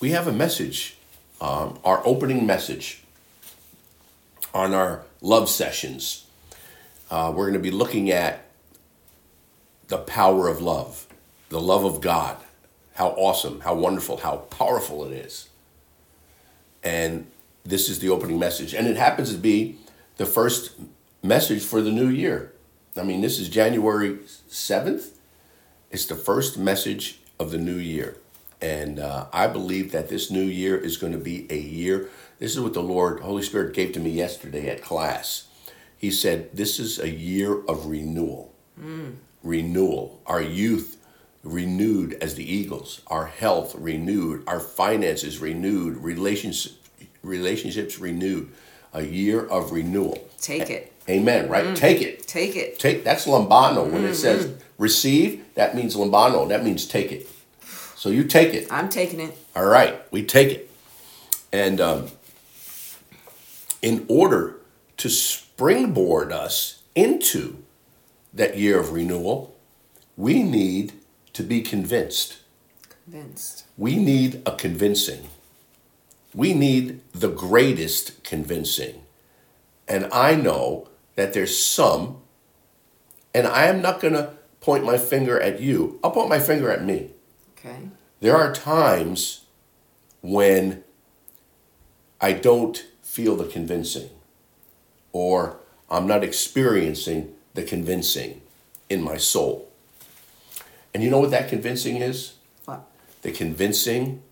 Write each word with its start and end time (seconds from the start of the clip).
we 0.00 0.10
have 0.10 0.26
a 0.26 0.32
message, 0.32 0.96
um, 1.40 1.78
our 1.84 2.02
opening 2.06 2.46
message 2.46 3.02
on 4.52 4.74
our 4.74 5.02
love 5.20 5.48
sessions. 5.48 6.26
Uh, 7.10 7.32
we're 7.34 7.44
going 7.44 7.54
to 7.54 7.58
be 7.58 7.70
looking 7.70 8.10
at 8.10 8.44
the 9.88 9.98
power 9.98 10.48
of 10.48 10.60
love, 10.60 11.06
the 11.48 11.60
love 11.60 11.84
of 11.84 12.00
God, 12.00 12.36
how 12.94 13.08
awesome, 13.10 13.60
how 13.60 13.74
wonderful, 13.74 14.18
how 14.18 14.36
powerful 14.36 15.04
it 15.04 15.12
is. 15.12 15.48
And 16.82 17.26
this 17.64 17.88
is 17.88 17.98
the 17.98 18.08
opening 18.08 18.38
message. 18.38 18.74
And 18.74 18.86
it 18.86 18.96
happens 18.96 19.32
to 19.32 19.38
be 19.38 19.78
the 20.16 20.26
first 20.26 20.72
message 21.22 21.62
for 21.62 21.80
the 21.80 21.90
new 21.90 22.08
year. 22.08 22.52
I 22.96 23.02
mean, 23.02 23.20
this 23.20 23.38
is 23.38 23.48
January 23.48 24.18
7th. 24.50 25.10
It's 25.90 26.06
the 26.06 26.14
first 26.14 26.58
message 26.58 27.20
of 27.38 27.50
the 27.50 27.58
new 27.58 27.76
year. 27.76 28.16
And 28.60 28.98
uh, 28.98 29.26
I 29.32 29.46
believe 29.46 29.92
that 29.92 30.08
this 30.08 30.30
new 30.30 30.44
year 30.44 30.76
is 30.76 30.96
going 30.96 31.12
to 31.12 31.18
be 31.18 31.46
a 31.50 31.58
year. 31.58 32.08
This 32.38 32.54
is 32.54 32.60
what 32.60 32.74
the 32.74 32.82
Lord, 32.82 33.20
Holy 33.20 33.42
Spirit, 33.42 33.74
gave 33.74 33.92
to 33.92 34.00
me 34.00 34.10
yesterday 34.10 34.68
at 34.68 34.82
class. 34.82 35.48
He 35.96 36.10
said, 36.10 36.54
This 36.54 36.78
is 36.78 36.98
a 36.98 37.10
year 37.10 37.62
of 37.64 37.86
renewal. 37.86 38.54
Mm. 38.80 39.16
Renewal. 39.42 40.20
Our 40.26 40.42
youth 40.42 40.96
renewed 41.42 42.14
as 42.14 42.34
the 42.34 42.50
eagles, 42.50 43.00
our 43.06 43.26
health 43.26 43.74
renewed, 43.76 44.42
our 44.46 44.60
finances 44.60 45.38
renewed, 45.38 45.96
relationships, 45.98 46.76
relationships 47.22 47.98
renewed. 47.98 48.50
A 48.92 49.02
year 49.02 49.44
of 49.44 49.72
renewal. 49.72 50.26
Take 50.40 50.70
it. 50.70 50.92
Amen, 51.08 51.48
right? 51.50 51.66
Mm. 51.66 51.76
Take 51.76 52.00
it. 52.00 52.26
Take 52.26 52.56
it. 52.56 52.78
Take 52.78 53.04
that's 53.04 53.26
lambano. 53.26 53.84
When 53.84 54.02
mm-hmm. 54.02 54.06
it 54.06 54.14
says 54.14 54.54
receive, 54.78 55.44
that 55.54 55.76
means 55.76 55.94
lambano. 55.96 56.48
That 56.48 56.64
means 56.64 56.86
take 56.86 57.12
it. 57.12 57.28
So 58.06 58.12
you 58.12 58.22
take 58.22 58.54
it. 58.54 58.68
I'm 58.70 58.88
taking 58.88 59.18
it. 59.18 59.36
All 59.56 59.66
right, 59.66 60.00
we 60.12 60.22
take 60.22 60.52
it. 60.52 60.70
And 61.52 61.80
um, 61.80 62.06
in 63.82 64.06
order 64.06 64.60
to 64.98 65.08
springboard 65.08 66.30
us 66.30 66.84
into 66.94 67.64
that 68.32 68.56
year 68.56 68.78
of 68.78 68.92
renewal, 68.92 69.56
we 70.16 70.44
need 70.44 70.92
to 71.32 71.42
be 71.42 71.62
convinced. 71.62 72.38
Convinced. 73.02 73.64
We 73.76 73.96
need 73.96 74.40
a 74.46 74.52
convincing. 74.52 75.26
We 76.32 76.54
need 76.54 77.00
the 77.12 77.30
greatest 77.30 78.22
convincing. 78.22 79.02
And 79.88 80.08
I 80.12 80.36
know 80.36 80.86
that 81.16 81.32
there's 81.32 81.58
some, 81.58 82.18
and 83.34 83.48
I 83.48 83.64
am 83.66 83.82
not 83.82 83.98
going 83.98 84.14
to 84.14 84.30
point 84.60 84.84
my 84.84 84.96
finger 84.96 85.40
at 85.40 85.58
you, 85.58 85.98
I'll 86.04 86.12
point 86.12 86.28
my 86.28 86.38
finger 86.38 86.70
at 86.70 86.84
me. 86.84 87.10
Okay. 87.58 87.88
There 88.20 88.36
are 88.36 88.52
times 88.52 89.44
when 90.22 90.82
I 92.20 92.32
don't 92.32 92.84
feel 93.02 93.36
the 93.36 93.44
convincing, 93.44 94.10
or 95.12 95.58
I'm 95.90 96.06
not 96.06 96.24
experiencing 96.24 97.34
the 97.54 97.62
convincing 97.62 98.40
in 98.88 99.02
my 99.02 99.16
soul. 99.16 99.70
And 100.94 101.02
you 101.02 101.10
know 101.10 101.20
what 101.20 101.30
that 101.30 101.48
convincing 101.48 101.96
is? 101.96 102.34
What? 102.64 102.86
The 103.22 103.32
convincing 103.32 104.22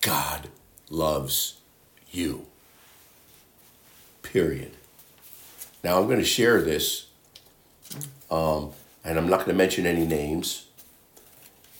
God 0.00 0.48
loves 0.88 1.60
you. 2.10 2.46
Period. 4.22 4.72
Now 5.82 5.98
I'm 5.98 6.06
going 6.06 6.18
to 6.18 6.24
share 6.24 6.60
this, 6.60 7.06
um, 8.30 8.72
and 9.04 9.18
I'm 9.18 9.28
not 9.28 9.38
going 9.38 9.50
to 9.50 9.54
mention 9.54 9.86
any 9.86 10.06
names. 10.06 10.66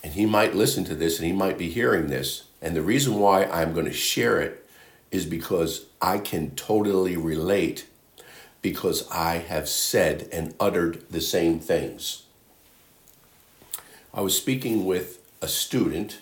And 0.02 0.14
he 0.14 0.26
might 0.26 0.54
listen 0.54 0.84
to 0.84 0.94
this 0.94 1.18
and 1.18 1.26
he 1.26 1.32
might 1.32 1.58
be 1.58 1.68
hearing 1.68 2.06
this. 2.06 2.44
And 2.62 2.74
the 2.74 2.82
reason 2.82 3.18
why 3.18 3.44
I'm 3.44 3.72
going 3.72 3.86
to 3.86 3.92
share 3.92 4.40
it 4.40 4.66
is 5.10 5.26
because 5.26 5.86
I 6.00 6.18
can 6.18 6.54
totally 6.54 7.16
relate 7.16 7.86
because 8.62 9.10
I 9.10 9.36
have 9.38 9.68
said 9.68 10.28
and 10.32 10.54
uttered 10.60 11.08
the 11.10 11.20
same 11.20 11.58
things. 11.58 12.24
I 14.12 14.20
was 14.20 14.36
speaking 14.36 14.84
with 14.84 15.20
a 15.40 15.48
student 15.48 16.18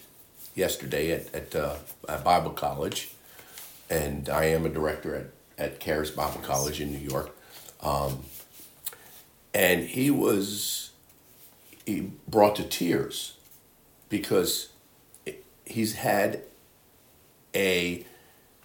yesterday 0.54 1.12
at, 1.12 1.34
at, 1.34 1.56
uh, 1.56 1.76
at 2.08 2.22
Bible 2.22 2.50
College, 2.50 3.12
and 3.90 4.28
I 4.28 4.44
am 4.44 4.66
a 4.66 4.68
director 4.68 5.14
at, 5.14 5.26
at 5.56 5.80
Charis 5.80 6.10
Bible 6.10 6.40
College 6.40 6.80
in 6.80 6.92
New 6.92 6.98
York. 6.98 7.34
Um, 7.82 8.24
and 9.54 9.84
he 9.84 10.10
was, 10.10 10.90
he 11.86 12.12
brought 12.28 12.56
to 12.56 12.64
tears 12.64 13.37
because 14.08 14.68
he's 15.64 15.94
had 15.94 16.42
a 17.54 18.04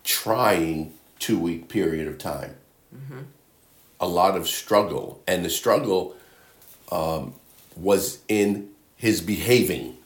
trying 0.04 0.94
two 1.20 1.40
week 1.40 1.70
period 1.70 2.08
of 2.08 2.18
time. 2.18 2.56
Mm-hmm. 2.96 3.22
A 4.00 4.08
lot 4.08 4.36
of 4.36 4.48
struggle. 4.48 5.22
And 5.28 5.46
the 5.46 5.50
struggle 5.50 6.16
um, 6.92 7.36
was 7.76 8.20
in 8.28 8.70
his 8.96 9.22
behaving 9.22 9.98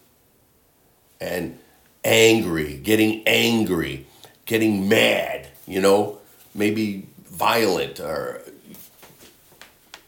and 1.20 1.58
angry, 2.04 2.78
getting 2.78 3.24
angry, 3.28 4.06
getting 4.46 4.88
mad, 4.88 5.48
you 5.66 5.82
know, 5.82 6.20
maybe 6.54 7.08
violent 7.26 8.00
or 8.00 8.42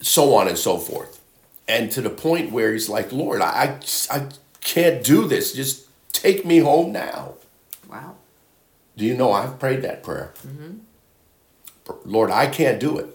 so 0.01 0.35
on 0.35 0.47
and 0.47 0.57
so 0.57 0.78
forth. 0.78 1.19
And 1.67 1.91
to 1.91 2.01
the 2.01 2.09
point 2.09 2.51
where 2.51 2.73
he's 2.73 2.90
like, 2.90 3.11
Lord, 3.11 3.41
I, 3.41 3.79
I, 4.09 4.17
I 4.17 4.28
can't 4.62 5.03
do 5.03 5.28
this. 5.28 5.53
Just 5.53 5.88
take 6.12 6.46
me 6.46 6.59
home 6.59 6.92
now. 6.92 7.36
Wow. 7.90 8.16
Do 8.97 9.06
you 9.06 9.16
know 9.16 9.31
I've 9.31 9.59
prayed 9.59 9.81
that 9.84 10.03
prayer? 10.03 10.34
Mm-hmm. 10.46 10.78
Lord, 12.06 12.30
I 12.31 12.47
can't 12.47 12.80
do 12.80 12.97
it. 12.97 13.08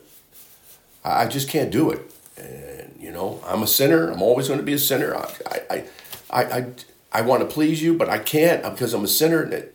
I 1.05 1.27
just 1.27 1.49
can't 1.49 1.71
do 1.71 1.91
it. 1.91 2.11
And, 2.37 2.97
you 2.99 3.11
know, 3.11 3.41
I'm 3.47 3.63
a 3.63 3.67
sinner. 3.67 4.11
I'm 4.11 4.23
always 4.23 4.49
going 4.49 4.59
to 4.59 4.65
be 4.65 4.73
a 4.73 4.79
sinner. 4.79 5.15
I, 5.15 5.31
I, 5.71 5.85
I, 6.31 6.43
I, 6.43 6.67
I 7.13 7.21
want 7.21 7.43
to 7.43 7.55
please 7.55 7.83
you, 7.83 7.95
but 7.95 8.09
I 8.09 8.19
can't 8.19 8.63
because 8.63 8.95
I'm 8.95 9.05
a 9.05 9.09
sinner. 9.09 9.69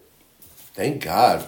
Thank 0.74 1.04
God 1.04 1.48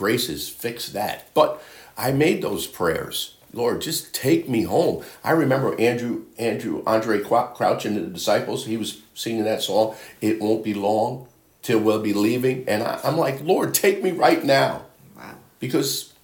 grace 0.00 0.28
has 0.28 0.48
fixed 0.48 0.94
that. 0.94 1.28
But 1.34 1.62
I 1.96 2.10
made 2.10 2.40
those 2.40 2.66
prayers. 2.66 3.36
Lord, 3.52 3.80
just 3.80 4.14
take 4.14 4.48
me 4.48 4.62
home. 4.62 5.04
I 5.24 5.32
remember 5.32 5.78
Andrew, 5.80 6.26
Andrew, 6.38 6.84
Andraé 6.84 7.24
Crouch 7.24 7.84
and 7.84 7.96
the 7.96 8.02
disciples. 8.02 8.66
He 8.66 8.76
was 8.76 9.02
singing 9.14 9.44
that 9.44 9.62
song. 9.62 9.96
It 10.20 10.40
won't 10.40 10.62
be 10.62 10.74
long 10.74 11.26
till 11.62 11.80
we'll 11.80 12.00
be 12.00 12.14
leaving, 12.14 12.64
and 12.68 12.82
I, 12.82 13.00
I'm 13.04 13.16
like, 13.16 13.40
Lord, 13.42 13.74
take 13.74 14.02
me 14.02 14.12
right 14.12 14.44
now. 14.44 14.86
Wow. 15.16 15.34
Because 15.58 16.14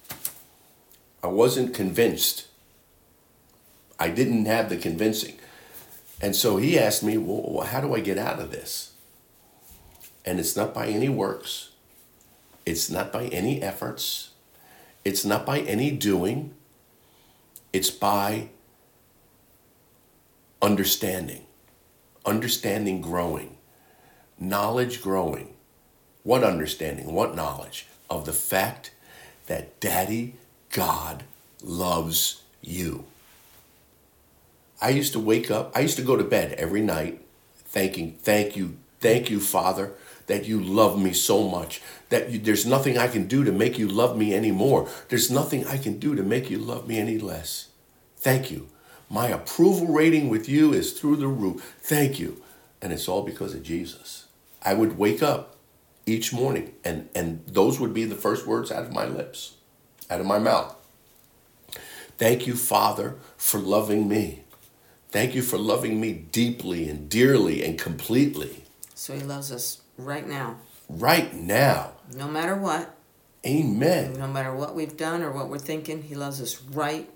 I 1.21 1.27
wasn't 1.27 1.75
convinced. 1.75 2.47
I 3.99 4.09
didn't 4.09 4.45
have 4.45 4.69
the 4.69 4.77
convincing, 4.77 5.37
and 6.21 6.35
so 6.35 6.57
he 6.57 6.79
asked 6.79 7.03
me, 7.03 7.17
well, 7.17 7.65
how 7.65 7.81
do 7.81 7.93
I 7.93 7.99
get 7.99 8.17
out 8.17 8.39
of 8.39 8.51
this? 8.51 8.93
And 10.23 10.39
it's 10.39 10.55
not 10.55 10.73
by 10.73 10.87
any 10.87 11.09
works. 11.09 11.69
It's 12.65 12.89
not 12.89 13.11
by 13.13 13.25
any 13.25 13.61
efforts. 13.61 14.31
It's 15.05 15.23
not 15.23 15.45
by 15.45 15.59
any 15.59 15.89
doing 15.91 16.53
it's 17.73 17.91
by 17.91 18.49
understanding, 20.61 21.45
understanding 22.25 23.01
growing, 23.01 23.57
knowledge 24.39 25.01
growing. 25.01 25.53
What 26.23 26.43
understanding, 26.43 27.13
what 27.13 27.35
knowledge 27.35 27.87
of 28.09 28.25
the 28.25 28.33
fact 28.33 28.91
that 29.45 29.79
Daddy 29.79 30.35
God 30.71 31.23
loves 31.63 32.41
you. 32.61 33.05
I 34.81 34.89
used 34.89 35.13
to 35.13 35.19
wake 35.19 35.49
up, 35.49 35.71
I 35.75 35.79
used 35.79 35.97
to 35.97 36.03
go 36.03 36.15
to 36.15 36.23
bed 36.23 36.53
every 36.53 36.81
night 36.81 37.21
thanking, 37.55 38.13
thank 38.21 38.55
you, 38.55 38.77
thank 38.99 39.29
you, 39.29 39.39
Father, 39.39 39.93
that 40.27 40.45
you 40.45 40.61
love 40.61 41.01
me 41.01 41.13
so 41.13 41.47
much, 41.47 41.81
that 42.09 42.29
you, 42.29 42.39
there's 42.39 42.65
nothing 42.65 42.97
I 42.97 43.07
can 43.07 43.27
do 43.27 43.43
to 43.43 43.51
make 43.51 43.79
you 43.79 43.87
love 43.87 44.17
me 44.17 44.35
anymore. 44.35 44.87
There's 45.09 45.31
nothing 45.31 45.65
I 45.65 45.77
can 45.77 45.99
do 45.99 46.15
to 46.15 46.23
make 46.23 46.49
you 46.49 46.59
love 46.59 46.87
me 46.87 46.99
any 46.99 47.17
less. 47.17 47.69
Thank 48.17 48.51
you. 48.51 48.67
My 49.09 49.27
approval 49.27 49.87
rating 49.87 50.29
with 50.29 50.49
you 50.49 50.73
is 50.73 50.93
through 50.93 51.15
the 51.15 51.27
roof. 51.27 51.75
Thank 51.79 52.19
you. 52.19 52.43
And 52.81 52.91
it's 52.91 53.07
all 53.07 53.23
because 53.23 53.55
of 53.55 53.63
Jesus. 53.63 54.25
I 54.61 54.73
would 54.73 54.97
wake 54.97 55.23
up 55.23 55.55
each 56.05 56.33
morning 56.33 56.73
and, 56.83 57.09
and 57.15 57.43
those 57.47 57.79
would 57.79 57.93
be 57.93 58.05
the 58.05 58.15
first 58.15 58.45
words 58.45 58.71
out 58.71 58.83
of 58.83 58.93
my 58.93 59.05
lips, 59.05 59.55
out 60.09 60.19
of 60.19 60.25
my 60.25 60.39
mouth. 60.39 60.75
Thank 62.17 62.47
you, 62.47 62.55
Father, 62.55 63.15
for 63.37 63.59
loving 63.59 64.07
me. 64.07 64.43
Thank 65.09 65.35
you 65.35 65.41
for 65.41 65.57
loving 65.57 66.01
me 66.01 66.13
deeply 66.13 66.89
and 66.89 67.09
dearly 67.09 67.63
and 67.63 67.79
completely. 67.79 68.63
So 68.93 69.13
he 69.13 69.21
loves 69.21 69.51
us 69.51 69.81
right 69.97 70.27
now. 70.27 70.57
Right 70.89 71.33
now. 71.33 71.93
No 72.15 72.27
matter 72.27 72.55
what. 72.55 72.95
Amen. 73.45 74.13
No 74.13 74.27
matter 74.27 74.53
what 74.53 74.75
we've 74.75 74.97
done 74.97 75.21
or 75.21 75.31
what 75.31 75.49
we're 75.49 75.57
thinking, 75.57 76.03
he 76.03 76.15
loves 76.15 76.41
us 76.41 76.61
right 76.61 77.09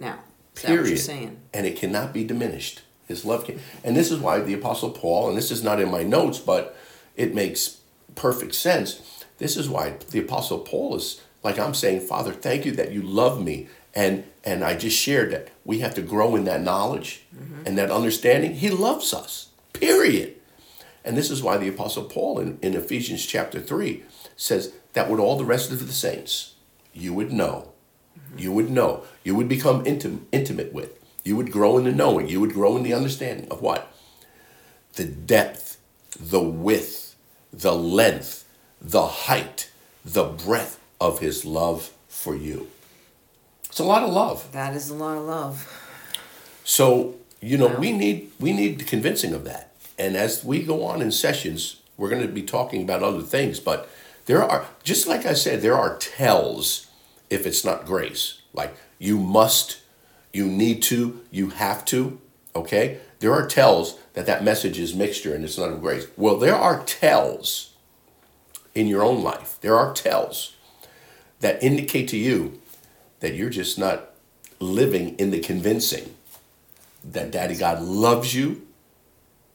now. 0.00 0.18
Is 0.56 0.62
period. 0.62 1.36
And 1.52 1.66
it 1.66 1.76
cannot 1.76 2.12
be 2.12 2.24
diminished. 2.24 2.82
His 3.06 3.24
love 3.24 3.44
can 3.44 3.60
and 3.82 3.94
this 3.96 4.10
is 4.10 4.18
why 4.18 4.40
the 4.40 4.54
apostle 4.54 4.90
Paul, 4.90 5.28
and 5.28 5.36
this 5.36 5.50
is 5.50 5.62
not 5.62 5.80
in 5.80 5.90
my 5.90 6.02
notes, 6.02 6.38
but 6.38 6.76
it 7.16 7.34
makes 7.34 7.80
perfect 8.14 8.54
sense. 8.54 9.24
This 9.38 9.56
is 9.56 9.68
why 9.68 9.94
the 10.10 10.20
Apostle 10.20 10.60
Paul 10.60 10.96
is 10.96 11.20
like 11.42 11.58
I'm 11.58 11.74
saying, 11.74 12.00
Father, 12.00 12.32
thank 12.32 12.64
you 12.64 12.72
that 12.72 12.92
you 12.92 13.02
love 13.02 13.42
me. 13.42 13.68
And 13.94 14.24
and 14.42 14.64
I 14.64 14.76
just 14.76 14.98
shared 14.98 15.30
that 15.32 15.48
we 15.64 15.80
have 15.80 15.94
to 15.94 16.02
grow 16.02 16.36
in 16.36 16.44
that 16.44 16.62
knowledge 16.62 17.22
mm-hmm. 17.34 17.66
and 17.66 17.78
that 17.78 17.90
understanding. 17.90 18.54
He 18.54 18.70
loves 18.70 19.12
us. 19.12 19.48
Period. 19.72 20.36
And 21.04 21.16
this 21.16 21.30
is 21.30 21.42
why 21.42 21.58
the 21.58 21.68
Apostle 21.68 22.04
Paul 22.04 22.40
in, 22.40 22.58
in 22.62 22.74
Ephesians 22.74 23.26
chapter 23.26 23.60
3 23.60 24.02
says 24.36 24.72
that 24.94 25.10
with 25.10 25.20
all 25.20 25.36
the 25.36 25.44
rest 25.44 25.70
of 25.70 25.86
the 25.86 25.92
saints, 25.92 26.54
you 26.92 27.12
would 27.12 27.32
know, 27.32 27.72
you 28.36 28.52
would 28.52 28.70
know, 28.70 29.04
you 29.22 29.34
would 29.34 29.48
become 29.48 29.84
intim- 29.84 30.22
intimate 30.32 30.72
with, 30.72 30.98
you 31.24 31.36
would 31.36 31.52
grow 31.52 31.76
in 31.76 31.84
the 31.84 31.92
knowing, 31.92 32.28
you 32.28 32.40
would 32.40 32.54
grow 32.54 32.76
in 32.76 32.82
the 32.82 32.94
understanding 32.94 33.50
of 33.50 33.60
what? 33.60 33.92
The 34.94 35.04
depth, 35.04 35.78
the 36.18 36.42
width, 36.42 37.16
the 37.52 37.74
length, 37.74 38.48
the 38.80 39.06
height, 39.06 39.70
the 40.04 40.24
breadth 40.24 40.80
of 41.00 41.18
his 41.18 41.44
love 41.44 41.92
for 42.08 42.34
you. 42.34 42.68
It's 43.66 43.80
a 43.80 43.84
lot 43.84 44.04
of 44.04 44.10
love. 44.10 44.50
That 44.52 44.74
is 44.74 44.88
a 44.88 44.94
lot 44.94 45.18
of 45.18 45.24
love. 45.24 45.80
So, 46.64 47.16
you 47.40 47.58
know, 47.58 47.68
we 47.68 47.92
need 47.92 48.30
we 48.38 48.52
need 48.52 48.78
the 48.78 48.84
convincing 48.84 49.34
of 49.34 49.44
that. 49.44 49.73
And 49.98 50.16
as 50.16 50.44
we 50.44 50.62
go 50.62 50.84
on 50.84 51.00
in 51.00 51.12
sessions, 51.12 51.80
we're 51.96 52.10
going 52.10 52.26
to 52.26 52.32
be 52.32 52.42
talking 52.42 52.82
about 52.82 53.02
other 53.02 53.22
things, 53.22 53.60
but 53.60 53.88
there 54.26 54.42
are 54.42 54.66
just 54.82 55.06
like 55.06 55.26
I 55.26 55.34
said, 55.34 55.60
there 55.60 55.76
are 55.76 55.96
tells 55.98 56.86
if 57.30 57.46
it's 57.46 57.64
not 57.64 57.86
grace. 57.86 58.40
Like 58.52 58.74
you 58.98 59.18
must, 59.18 59.80
you 60.32 60.46
need 60.46 60.82
to, 60.84 61.20
you 61.30 61.50
have 61.50 61.84
to, 61.86 62.20
okay? 62.54 62.98
There 63.20 63.32
are 63.32 63.46
tells 63.46 63.98
that 64.14 64.26
that 64.26 64.44
message 64.44 64.78
is 64.78 64.94
mixture 64.94 65.34
and 65.34 65.44
it's 65.44 65.58
not 65.58 65.70
of 65.70 65.80
grace. 65.80 66.06
Well, 66.16 66.36
there 66.36 66.56
are 66.56 66.82
tells 66.84 67.72
in 68.74 68.86
your 68.86 69.02
own 69.02 69.22
life. 69.22 69.58
There 69.60 69.76
are 69.76 69.92
tells 69.92 70.54
that 71.40 71.62
indicate 71.62 72.08
to 72.08 72.16
you 72.16 72.60
that 73.20 73.34
you're 73.34 73.50
just 73.50 73.78
not 73.78 74.10
living 74.60 75.14
in 75.16 75.30
the 75.30 75.40
convincing 75.40 76.14
that 77.02 77.30
Daddy 77.30 77.54
God 77.54 77.82
loves 77.82 78.34
you, 78.34 78.66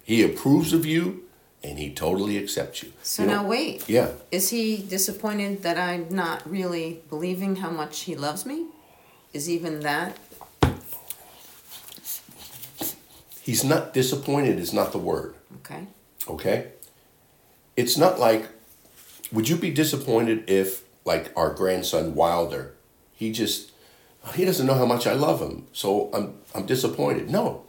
He 0.09 0.23
approves 0.23 0.73
of 0.73 0.87
you, 0.87 1.25
and 1.63 1.77
He 1.77 1.93
totally 1.93 2.39
accepts 2.39 2.81
you. 2.81 2.93
So 3.03 3.21
You 3.21 3.27
know- 3.29 3.43
now 3.43 3.47
wait. 3.47 3.87
Yeah. 3.87 4.09
Is 4.31 4.49
he 4.49 4.77
disappointed 4.77 5.61
that 5.61 5.77
I'm 5.77 6.07
not 6.09 6.49
really 6.49 7.03
believing 7.11 7.57
how 7.57 7.69
much 7.69 7.99
he 8.07 8.15
loves 8.15 8.43
me? 8.43 8.65
Is 9.33 9.47
even 9.47 9.81
that 9.81 10.17
He's 13.43 13.63
not 13.63 13.93
disappointed, 13.93 14.57
is 14.59 14.73
not 14.73 14.91
the 14.91 14.97
word. 14.97 15.35
okay? 15.59 15.85
Okay? 16.27 16.71
It's 17.77 17.95
not 17.97 18.19
like, 18.19 18.47
would 19.31 19.47
you 19.47 19.57
be 19.57 19.69
disappointed 19.71 20.49
if, 20.49 20.83
like, 21.05 21.31
our 21.35 21.53
grandson 21.53 22.15
Wilder, 22.15 22.73
he 23.13 23.31
just, 23.31 23.71
he 24.35 24.43
doesn't 24.45 24.65
know 24.65 24.73
how 24.75 24.85
much 24.85 25.05
I 25.07 25.13
love 25.13 25.39
him, 25.39 25.67
so 25.71 26.09
I'm, 26.13 26.33
I'm 26.55 26.65
disappointed. 26.65 27.29
No, 27.29 27.63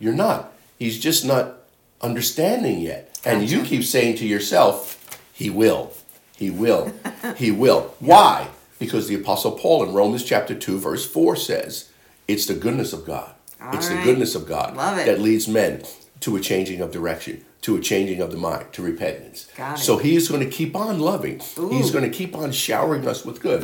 you're 0.00 0.14
not. 0.26 0.52
He's 0.78 0.98
just 1.00 1.24
not 1.24 1.65
understanding 2.00 2.80
yet. 2.80 3.18
And 3.24 3.48
you 3.48 3.62
keep 3.62 3.84
saying 3.84 4.16
to 4.16 4.26
yourself, 4.26 5.18
he 5.32 5.50
will, 5.50 5.92
he 6.36 6.50
will, 6.50 6.92
he 7.36 7.50
will. 7.50 7.94
Why? 7.98 8.48
Because 8.78 9.08
the 9.08 9.14
Apostle 9.14 9.52
Paul 9.52 9.84
in 9.84 9.94
Romans 9.94 10.22
chapter 10.24 10.54
2, 10.54 10.78
verse 10.78 11.04
4 11.10 11.36
says, 11.36 11.90
it's 12.28 12.46
the 12.46 12.54
goodness 12.54 12.92
of 12.92 13.04
God. 13.04 13.32
All 13.60 13.74
it's 13.74 13.88
the 13.88 14.02
goodness 14.02 14.34
of 14.34 14.46
God 14.46 14.76
that 14.76 15.20
leads 15.20 15.48
men 15.48 15.82
to 16.20 16.36
a 16.36 16.40
changing 16.40 16.80
of 16.80 16.92
direction, 16.92 17.44
to 17.62 17.76
a 17.76 17.80
changing 17.80 18.20
of 18.20 18.30
the 18.30 18.36
mind, 18.36 18.72
to 18.72 18.82
repentance. 18.82 19.48
It. 19.58 19.78
So 19.78 19.98
he 19.98 20.14
is 20.14 20.28
going 20.28 20.42
to 20.44 20.50
keep 20.50 20.76
on 20.76 21.00
loving. 21.00 21.40
He's 21.70 21.90
going 21.90 22.04
to 22.04 22.10
keep 22.10 22.36
on 22.36 22.52
showering 22.52 23.06
us 23.08 23.24
with 23.24 23.40
good 23.40 23.62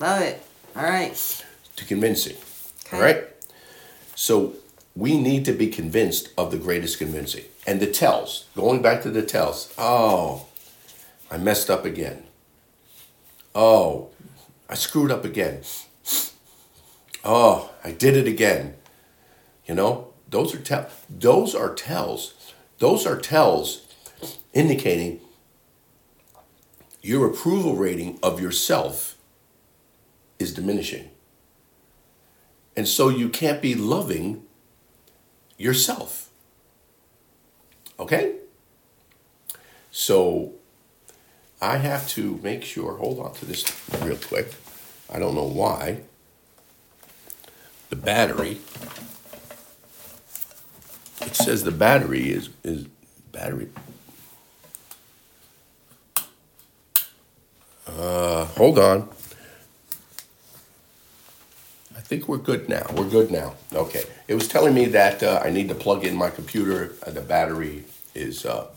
Love 0.00 0.22
it. 0.22 0.42
All 0.74 0.82
right. 0.82 1.44
to 1.76 1.84
convincing. 1.84 2.36
All 2.92 2.98
Okay. 2.98 3.02
right? 3.20 3.24
So 4.14 4.54
we 4.96 5.18
need 5.18 5.44
to 5.44 5.52
be 5.52 5.68
convinced 5.68 6.30
of 6.38 6.50
the 6.50 6.58
greatest 6.58 6.98
convincing. 6.98 7.44
And 7.66 7.80
the 7.80 7.86
tells, 7.86 8.46
going 8.54 8.80
back 8.82 9.02
to 9.02 9.10
the 9.10 9.22
tells, 9.22 9.72
oh, 9.76 10.46
I 11.30 11.36
messed 11.36 11.70
up 11.70 11.84
again. 11.84 12.24
Oh, 13.54 14.10
I 14.68 14.74
screwed 14.74 15.10
up 15.10 15.24
again. 15.24 15.62
Oh, 17.24 17.70
I 17.82 17.90
did 17.90 18.16
it 18.16 18.28
again. 18.28 18.74
You 19.66 19.74
know, 19.74 20.12
those 20.28 20.54
are 20.54 20.58
tell 20.58 20.88
those 21.08 21.54
are 21.54 21.74
tells. 21.74 22.52
Those 22.78 23.06
are 23.06 23.18
tells 23.18 23.86
indicating 24.52 25.20
your 27.00 27.26
approval 27.26 27.76
rating 27.76 28.18
of 28.22 28.40
yourself 28.40 29.16
is 30.38 30.52
diminishing. 30.52 31.10
And 32.76 32.88
so 32.88 33.08
you 33.08 33.28
can't 33.28 33.62
be 33.62 33.74
loving 33.74 34.44
yourself. 35.64 36.28
Okay? 37.98 38.36
So 39.90 40.52
I 41.62 41.78
have 41.78 42.06
to 42.10 42.38
make 42.42 42.62
sure, 42.62 42.98
hold 42.98 43.18
on 43.18 43.32
to 43.34 43.46
this 43.46 43.64
real 44.02 44.18
quick. 44.18 44.54
I 45.10 45.18
don't 45.18 45.34
know 45.34 45.48
why. 45.48 46.00
The 47.88 47.96
battery. 47.96 48.60
It 51.22 51.34
says 51.34 51.64
the 51.64 51.70
battery 51.70 52.30
is 52.30 52.50
is 52.62 52.86
battery. 53.32 53.68
Uh, 57.86 58.44
hold 58.46 58.78
on. 58.78 59.08
Think 62.14 62.28
we're 62.28 62.38
good 62.38 62.68
now. 62.68 62.86
We're 62.94 63.10
good 63.10 63.32
now. 63.32 63.56
Okay. 63.72 64.04
It 64.28 64.34
was 64.34 64.46
telling 64.46 64.72
me 64.72 64.84
that 64.84 65.20
uh, 65.20 65.42
I 65.44 65.50
need 65.50 65.68
to 65.68 65.74
plug 65.74 66.04
in 66.04 66.14
my 66.14 66.30
computer. 66.30 66.94
Uh, 67.04 67.10
the 67.10 67.20
battery 67.20 67.86
is 68.14 68.46
uh, 68.46 68.68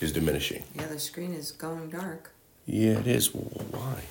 is 0.00 0.10
diminishing. 0.10 0.64
Yeah, 0.74 0.86
the 0.86 0.98
screen 0.98 1.34
is 1.34 1.52
going 1.52 1.90
dark. 1.90 2.30
Yeah, 2.64 2.92
it 2.92 3.06
is. 3.06 3.26
Why? 3.26 4.04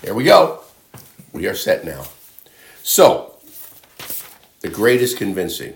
There 0.00 0.14
we 0.14 0.24
go. 0.24 0.60
We 1.34 1.46
are 1.46 1.54
set 1.54 1.84
now. 1.84 2.06
So, 2.82 3.34
the 4.62 4.70
greatest 4.70 5.18
convincing. 5.18 5.74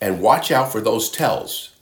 And 0.00 0.20
watch 0.20 0.50
out 0.50 0.72
for 0.72 0.80
those 0.80 1.10
tells. 1.10 1.76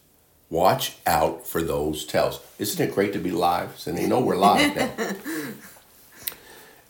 Watch 0.51 0.99
out 1.07 1.47
for 1.47 1.63
those 1.63 2.05
tells. 2.05 2.41
Isn't 2.59 2.87
it 2.87 2.95
great 2.95 3.15
to 3.15 3.19
be 3.19 3.31
live? 3.31 3.79
So 3.79 3.93
they 3.93 4.07
know 4.07 4.21
we're 4.21 4.37
live 4.37 4.77
now. 4.77 4.91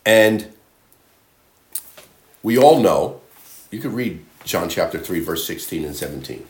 and 0.05 0.53
we 2.43 2.57
all 2.57 2.81
know, 2.81 3.21
you 3.71 3.81
could 3.81 3.93
read 3.93 4.25
John 4.45 4.69
chapter 4.69 4.99
3, 4.99 5.21
verse 5.21 5.47
16 5.47 5.85
and 5.85 5.97
17. 5.97 6.47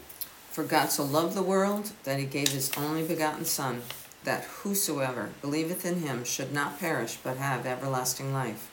For 0.53 0.65
God 0.65 0.91
so 0.91 1.05
loved 1.05 1.35
the 1.35 1.43
world 1.43 1.93
that 2.05 2.19
he 2.19 2.27
gave 2.27 2.49
his 2.49 2.71
only 2.77 3.03
begotten 3.03 3.45
Son, 3.45 3.83
that 4.25 4.45
whosoever 4.45 5.31
believeth 5.41 5.87
in 5.87 6.01
him 6.03 6.25
should 6.25 6.53
not 6.53 6.79
perish 6.79 7.17
but 7.23 7.37
have 7.37 7.65
everlasting 7.65 8.33
life. 8.33 8.71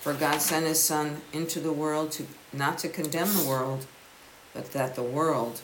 For 0.00 0.14
God 0.14 0.38
sent 0.40 0.66
his 0.66 0.82
Son 0.82 1.22
into 1.32 1.60
the 1.60 1.72
world 1.72 2.12
to 2.12 2.26
not 2.52 2.78
to 2.78 2.88
condemn 2.88 3.34
the 3.34 3.46
world, 3.46 3.86
but 4.54 4.72
that 4.72 4.94
the 4.94 5.02
world 5.02 5.60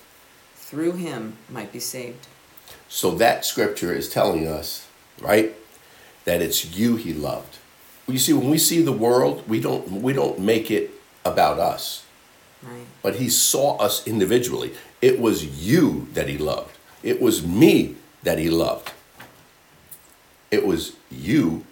through 0.57 0.93
him 0.93 1.37
might 1.49 1.73
be 1.73 1.81
saved. 1.81 2.27
So 2.89 3.13
that 3.13 3.45
scripture 3.45 3.95
is 3.95 4.11
telling 4.11 4.47
us, 4.47 4.87
right, 5.21 5.55
that 6.25 6.43
it's 6.43 6.77
you 6.77 6.97
he 6.97 7.15
loved. 7.15 7.59
You 8.09 8.19
see, 8.19 8.33
when 8.33 8.51
we 8.51 8.59
see 8.59 8.83
the 8.83 8.93
world, 8.93 9.49
we 9.49 9.61
don't 9.61 10.03
we 10.03 10.13
don't 10.13 10.39
make 10.41 10.71
it 10.71 10.91
about 11.25 11.59
us. 11.59 12.05
Right. 12.63 12.87
But 13.03 13.17
he 13.17 13.29
saw 13.29 13.77
us 13.79 14.07
individually. 14.07 14.75
It 15.01 15.21
was 15.21 15.67
you 15.67 16.09
that 16.13 16.29
he 16.29 16.39
loved. 16.39 16.77
It 17.03 17.21
was 17.21 17.45
me 17.45 17.97
that 18.23 18.39
he 18.39 18.51
loved. 18.51 18.93
It 20.51 20.67
was 20.67 20.93
you, 21.11 21.65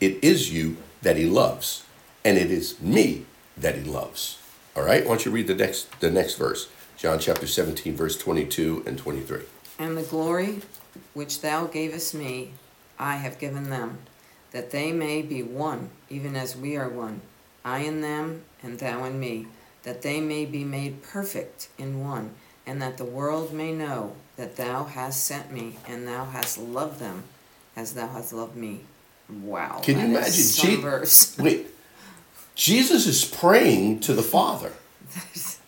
it 0.00 0.22
is 0.22 0.52
you 0.52 0.76
that 1.02 1.16
he 1.16 1.26
loves. 1.26 1.84
And 2.24 2.36
it 2.36 2.50
is 2.50 2.80
me 2.80 3.24
that 3.56 3.76
he 3.76 3.84
loves. 3.84 4.38
All 4.76 4.82
right? 4.82 5.04
Why 5.04 5.10
don't 5.10 5.24
you 5.24 5.30
read 5.30 5.46
the 5.46 5.54
next 5.54 6.00
the 6.00 6.10
next 6.10 6.34
verse? 6.34 6.68
John 6.96 7.18
chapter 7.18 7.46
17, 7.46 7.96
verse 7.96 8.18
22 8.18 8.82
and 8.86 8.98
23. 8.98 9.40
And 9.78 9.96
the 9.96 10.02
glory 10.02 10.60
which 11.14 11.40
thou 11.40 11.66
gavest 11.66 12.14
me, 12.14 12.52
I 12.98 13.16
have 13.16 13.38
given 13.38 13.70
them, 13.70 14.00
that 14.52 14.70
they 14.70 14.92
may 14.92 15.22
be 15.22 15.42
one, 15.42 15.90
even 16.08 16.36
as 16.36 16.56
we 16.56 16.76
are 16.76 16.88
one, 16.88 17.20
I 17.64 17.80
in 17.80 18.00
them, 18.00 18.42
and 18.62 18.78
thou 18.78 19.04
in 19.04 19.20
me, 19.20 19.46
that 19.82 20.02
they 20.02 20.20
may 20.20 20.44
be 20.44 20.64
made 20.64 21.02
perfect 21.02 21.68
in 21.78 22.00
one, 22.00 22.32
and 22.66 22.80
that 22.82 22.96
the 22.96 23.04
world 23.04 23.52
may 23.52 23.72
know 23.72 24.14
that 24.36 24.56
thou 24.56 24.84
hast 24.84 25.24
sent 25.24 25.52
me, 25.52 25.76
and 25.86 26.06
thou 26.06 26.24
hast 26.24 26.58
loved 26.58 27.00
them 27.00 27.24
as 27.76 27.94
thou 27.94 28.08
hast 28.08 28.32
loved 28.32 28.56
me. 28.56 28.80
Wow. 29.28 29.80
Can 29.82 29.98
you 29.98 30.04
imagine? 30.06 30.44
Je- 30.54 30.76
verse. 30.76 31.38
Wait, 31.38 31.66
Jesus 32.54 33.06
is 33.06 33.24
praying 33.24 34.00
to 34.00 34.12
the 34.12 34.22
Father. 34.22 34.72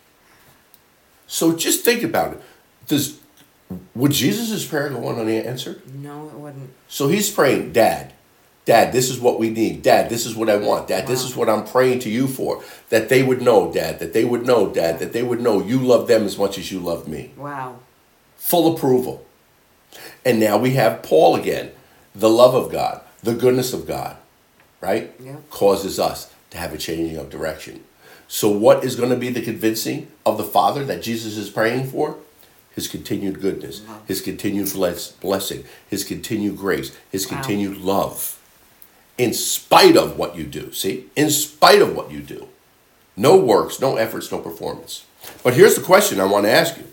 So 1.33 1.57
just 1.57 1.83
think 1.83 2.03
about 2.03 2.35
it. 2.35 2.43
Does 2.89 3.19
Would 3.95 4.13
Jesus' 4.13 4.67
prayer 4.67 4.91
go 4.91 5.07
on 5.09 5.19
unanswered? 5.19 5.81
No, 5.95 6.29
it 6.29 6.35
wouldn't. 6.35 6.69
So 6.89 7.09
he's 7.09 7.31
praying, 7.31 7.73
Dad, 7.73 8.13
Dad, 8.65 8.93
this 8.93 9.11
is 9.11 9.19
what 9.19 9.41
we 9.41 9.51
need. 9.51 9.83
Dad, 9.83 10.09
this 10.09 10.25
is 10.25 10.37
what 10.37 10.49
I 10.49 10.57
want. 10.57 10.87
Dad, 10.87 11.09
this 11.09 11.25
is 11.25 11.35
what 11.35 11.49
I'm 11.49 11.65
praying 11.67 11.99
to 12.01 12.11
you 12.11 12.29
for. 12.29 12.63
That 12.91 13.09
they 13.09 13.23
would 13.23 13.43
know, 13.43 13.73
Dad, 13.73 13.99
that 13.99 14.13
they 14.13 14.25
would 14.25 14.47
know, 14.47 14.69
Dad, 14.73 15.01
that 15.01 15.13
they 15.13 15.23
would 15.23 15.41
know 15.41 15.61
you 15.61 15.81
love 15.81 16.07
them 16.07 16.25
as 16.25 16.39
much 16.39 16.59
as 16.59 16.71
you 16.71 16.79
love 16.79 17.09
me. 17.09 17.33
Wow. 17.37 17.79
Full 18.37 18.77
approval. 18.77 19.27
And 20.25 20.39
now 20.39 20.59
we 20.59 20.71
have 20.75 21.03
Paul 21.03 21.35
again. 21.35 21.73
The 22.15 22.31
love 22.31 22.55
of 22.55 22.71
God, 22.71 23.01
the 23.23 23.35
goodness 23.35 23.73
of 23.73 23.87
God, 23.87 24.17
right? 24.81 25.13
Yeah. 25.19 25.37
Causes 25.51 25.99
us 25.99 26.31
to 26.51 26.59
have 26.59 26.73
a 26.73 26.79
changing 26.79 27.17
of 27.17 27.31
direction. 27.31 27.83
So, 28.29 28.49
what 28.51 28.85
is 28.85 28.97
going 28.97 29.11
to 29.11 29.17
be 29.17 29.31
the 29.31 29.43
convincing 29.43 30.09
of 30.25 30.37
the 30.39 30.45
Father 30.45 30.85
that 30.85 31.03
Jesus 31.03 31.37
is 31.37 31.51
praying 31.51 31.89
for? 31.89 32.17
His 32.75 32.89
continued 32.89 33.41
goodness, 33.41 33.83
Love. 33.87 34.07
His 34.07 34.21
continued 34.23 34.73
bless- 34.73 35.13
blessing, 35.13 35.65
His 35.89 36.05
continued 36.05 36.57
grace, 36.59 36.93
His 37.11 37.27
Wow. 37.31 37.37
continued 37.39 37.79
love. 37.79 38.39
In 39.23 39.33
spite 39.33 39.97
of 39.97 40.19
what 40.19 40.35
you 40.35 40.43
do, 40.43 40.73
see? 40.73 41.05
In 41.15 41.31
spite 41.31 41.81
of 41.81 41.95
what 41.95 42.11
you 42.11 42.23
do. 42.23 42.49
No 43.17 43.37
works, 43.37 43.81
no 43.81 43.95
efforts, 43.95 44.33
no 44.33 44.41
performance. 44.41 45.07
But 45.45 45.55
here's 45.55 45.77
the 45.77 45.81
question 45.81 46.19
I 46.19 46.25
want 46.25 46.45
to 46.45 46.51
ask 46.51 46.77
you 46.77 46.89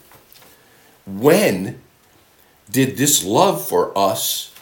When 1.07 1.81
did 2.69 2.97
this 2.97 3.23
love 3.23 3.67
for 3.67 3.97
us, 3.97 4.53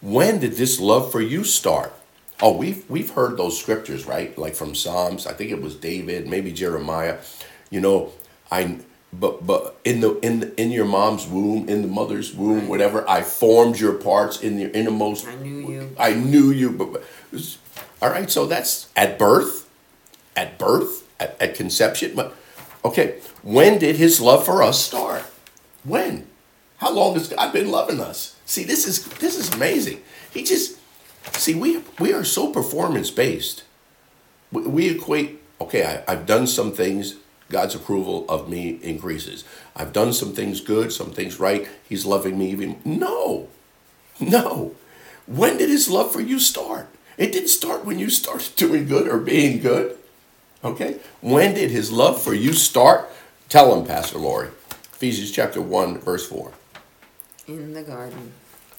when 0.00 0.38
did 0.38 0.52
this 0.52 0.78
love 0.78 1.10
for 1.10 1.20
you 1.20 1.42
start? 1.42 1.92
Oh, 2.40 2.56
we've 2.56 2.88
we've 2.88 3.10
heard 3.10 3.36
those 3.36 3.60
scriptures, 3.60 4.06
right? 4.06 4.38
Like 4.38 4.54
from 4.54 4.76
Psalms. 4.76 5.26
I 5.26 5.32
think 5.32 5.50
it 5.50 5.60
was 5.60 5.74
David, 5.74 6.28
maybe 6.28 6.52
Jeremiah. 6.52 7.18
You 7.70 7.80
know, 7.80 8.12
I 8.52 8.78
but 9.12 9.46
but 9.46 9.76
in 9.84 10.00
the 10.00 10.18
in 10.20 10.40
the, 10.40 10.60
in 10.60 10.70
your 10.70 10.84
mom's 10.84 11.26
womb, 11.26 11.68
in 11.68 11.82
the 11.82 11.88
mother's 11.88 12.34
womb, 12.34 12.60
Right. 12.60 12.68
whatever, 12.68 13.08
I 13.08 13.22
formed 13.22 13.78
your 13.78 13.94
parts 13.94 14.40
in 14.40 14.58
your 14.58 14.70
innermost. 14.70 15.26
I 15.26 15.36
knew 15.36 15.70
you. 15.70 15.96
I 15.98 16.14
knew 16.14 16.50
you. 16.50 16.70
But, 16.70 16.92
but 16.92 17.02
all 18.02 18.10
right, 18.10 18.30
so 18.30 18.46
that's 18.46 18.88
at 18.96 19.18
birth, 19.18 19.68
at 20.36 20.58
birth, 20.58 21.08
at, 21.18 21.40
at 21.40 21.54
conception. 21.54 22.12
But 22.14 22.34
okay, 22.84 23.20
when 23.42 23.78
did 23.78 23.96
His 23.96 24.20
love 24.20 24.44
for 24.44 24.62
us 24.62 24.82
start? 24.84 25.22
When? 25.84 26.26
How 26.78 26.92
long 26.92 27.14
has 27.14 27.28
God 27.28 27.52
been 27.54 27.70
loving 27.70 28.00
us? 28.00 28.36
See, 28.44 28.64
this 28.64 28.86
is 28.86 29.04
this 29.04 29.38
is 29.38 29.50
amazing. 29.54 30.02
He 30.32 30.42
just 30.42 30.78
see 31.32 31.54
we 31.54 31.82
we 31.98 32.12
are 32.12 32.24
so 32.24 32.50
performance 32.52 33.10
based. 33.10 33.62
We, 34.52 34.62
we 34.62 34.90
equate. 34.90 35.40
Okay, 35.60 35.84
I, 36.06 36.12
I've 36.12 36.26
done 36.26 36.46
some 36.46 36.72
things. 36.72 37.16
God's 37.48 37.74
approval 37.74 38.24
of 38.28 38.48
me 38.48 38.80
increases. 38.82 39.44
I've 39.74 39.92
done 39.92 40.12
some 40.12 40.32
things 40.32 40.60
good, 40.60 40.92
some 40.92 41.12
things 41.12 41.38
right. 41.38 41.68
He's 41.88 42.04
loving 42.04 42.38
me 42.38 42.50
even. 42.50 42.80
No, 42.84 43.48
no. 44.20 44.74
When 45.26 45.56
did 45.56 45.68
His 45.68 45.88
love 45.88 46.12
for 46.12 46.20
you 46.20 46.38
start? 46.38 46.88
It 47.16 47.32
didn't 47.32 47.48
start 47.48 47.84
when 47.84 47.98
you 47.98 48.10
started 48.10 48.50
doing 48.56 48.86
good 48.86 49.08
or 49.08 49.18
being 49.18 49.60
good. 49.60 49.96
Okay. 50.64 50.98
When 51.20 51.54
did 51.54 51.70
His 51.70 51.92
love 51.92 52.20
for 52.20 52.34
you 52.34 52.52
start? 52.52 53.08
Tell 53.48 53.78
him, 53.78 53.86
Pastor 53.86 54.18
Lori. 54.18 54.48
Ephesians 54.92 55.30
chapter 55.30 55.60
one, 55.60 55.98
verse 55.98 56.26
four. 56.26 56.52
In 57.46 57.74
the 57.74 57.82
garden. 57.82 58.32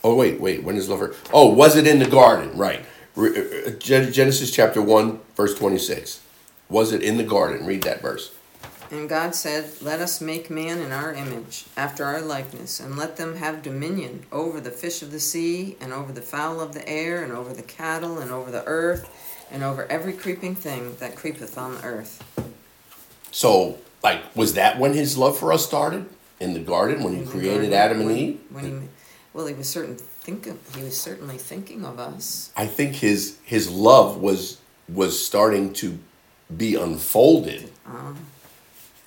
Oh 0.03 0.15
wait, 0.15 0.41
wait. 0.41 0.63
When 0.63 0.75
is 0.75 0.89
lover? 0.89 1.15
Oh, 1.31 1.49
was 1.49 1.75
it 1.77 1.87
in 1.87 1.99
the 1.99 2.07
garden? 2.07 2.57
Right. 2.57 2.85
Uh, 3.15 3.71
Gen- 3.79 4.11
Genesis 4.11 4.51
chapter 4.51 4.81
one, 4.81 5.19
verse 5.35 5.57
twenty-six. 5.57 6.21
Was 6.69 6.91
it 6.91 7.01
in 7.01 7.17
the 7.17 7.23
garden? 7.23 7.65
Read 7.65 7.83
that 7.83 8.01
verse. 8.01 8.33
And 8.89 9.09
God 9.09 9.35
said, 9.35 9.69
Let 9.81 9.99
us 9.99 10.21
make 10.21 10.49
man 10.49 10.79
in 10.79 10.91
our 10.91 11.13
image, 11.13 11.65
after 11.75 12.05
our 12.05 12.21
likeness, 12.21 12.79
and 12.79 12.95
let 12.97 13.17
them 13.17 13.35
have 13.35 13.61
dominion 13.61 14.25
over 14.31 14.61
the 14.61 14.71
fish 14.71 15.01
of 15.01 15.11
the 15.11 15.19
sea, 15.19 15.75
and 15.81 15.91
over 15.91 16.11
the 16.13 16.21
fowl 16.21 16.61
of 16.61 16.73
the 16.73 16.87
air, 16.87 17.23
and 17.23 17.33
over 17.33 17.53
the 17.53 17.63
cattle, 17.63 18.19
and 18.19 18.31
over 18.31 18.49
the 18.51 18.63
earth, 18.65 19.09
and 19.51 19.63
over 19.63 19.85
every 19.91 20.13
creeping 20.13 20.55
thing 20.55 20.95
that 20.99 21.15
creepeth 21.15 21.57
on 21.57 21.75
the 21.75 21.83
earth. 21.83 22.23
So, 23.31 23.77
like, 24.03 24.35
was 24.35 24.53
that 24.53 24.79
when 24.79 24.93
his 24.93 25.17
love 25.17 25.37
for 25.37 25.51
us 25.51 25.65
started 25.65 26.05
in 26.39 26.53
the 26.53 26.59
garden 26.59 27.03
when 27.03 27.13
he 27.13 27.19
In 27.21 27.27
created 27.27 27.71
garden, 27.71 27.73
Adam 27.73 27.97
and 27.99 28.07
when- 28.07 28.17
Eve? 28.17 28.39
When 28.51 28.65
he, 28.81 28.87
well, 29.33 29.47
he 29.47 29.53
was 29.53 29.67
certain 29.69 29.97
thinking. 29.97 30.59
He 30.75 30.81
was 30.83 30.99
certainly 30.99 31.37
thinking 31.37 31.85
of 31.85 31.99
us. 31.99 32.51
I 32.55 32.65
think 32.67 32.95
his 32.95 33.37
his 33.43 33.69
love 33.69 34.17
was 34.17 34.57
was 34.89 35.23
starting 35.23 35.73
to 35.73 35.99
be 36.55 36.75
unfolded. 36.75 37.69
Uh, 37.85 38.13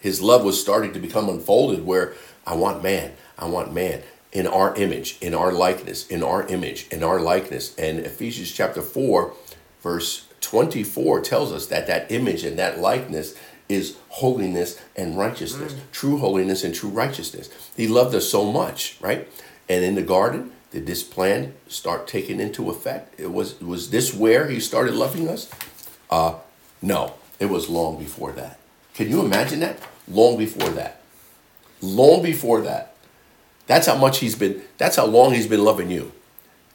His 0.00 0.20
love 0.20 0.44
was 0.44 0.60
starting 0.60 0.92
to 0.94 0.98
become 0.98 1.28
unfolded 1.28 1.84
where 1.84 2.14
I 2.46 2.54
want 2.54 2.82
man, 2.82 3.12
I 3.38 3.46
want 3.46 3.72
man 3.72 4.02
in 4.32 4.46
our 4.46 4.74
image, 4.76 5.18
in 5.20 5.34
our 5.34 5.52
likeness, 5.52 6.06
in 6.06 6.22
our 6.22 6.46
image, 6.46 6.88
in 6.88 7.02
our 7.02 7.20
likeness. 7.20 7.76
And 7.76 8.00
Ephesians 8.00 8.50
chapter 8.52 8.82
4 8.82 9.34
verse 9.82 10.26
24 10.40 11.20
tells 11.20 11.52
us 11.52 11.66
that 11.66 11.86
that 11.86 12.10
image 12.10 12.44
and 12.44 12.58
that 12.58 12.78
likeness 12.78 13.36
is 13.68 13.96
holiness 14.08 14.80
and 14.96 15.16
righteousness, 15.16 15.74
true 15.92 16.18
holiness 16.18 16.64
and 16.64 16.74
true 16.74 16.90
righteousness. 16.90 17.50
He 17.76 17.86
loved 17.86 18.14
us 18.14 18.28
so 18.28 18.50
much, 18.50 18.96
right? 19.00 19.28
And 19.68 19.84
in 19.84 19.94
the 19.94 20.02
garden, 20.02 20.52
did 20.70 20.86
this 20.86 21.02
plan 21.02 21.54
start 21.68 22.06
taking 22.06 22.40
into 22.40 22.70
effect? 22.70 23.18
It 23.18 23.32
was 23.32 23.60
was 23.60 23.90
this 23.90 24.14
where 24.14 24.48
he 24.48 24.60
started 24.60 24.94
loving 24.94 25.28
us? 25.28 25.50
Uh 26.10 26.36
no, 26.82 27.14
it 27.38 27.46
was 27.46 27.68
long 27.68 27.98
before 27.98 28.32
that. 28.32 28.59
Can 28.94 29.08
you 29.08 29.20
imagine 29.24 29.60
that? 29.60 29.78
Long 30.08 30.36
before 30.36 30.68
that. 30.70 31.00
Long 31.80 32.22
before 32.22 32.60
that. 32.62 32.94
That's 33.66 33.86
how 33.86 33.96
much 33.96 34.18
he's 34.18 34.34
been 34.34 34.62
that's 34.78 34.96
how 34.96 35.06
long 35.06 35.32
he's 35.34 35.46
been 35.46 35.64
loving 35.64 35.90
you. 35.90 36.12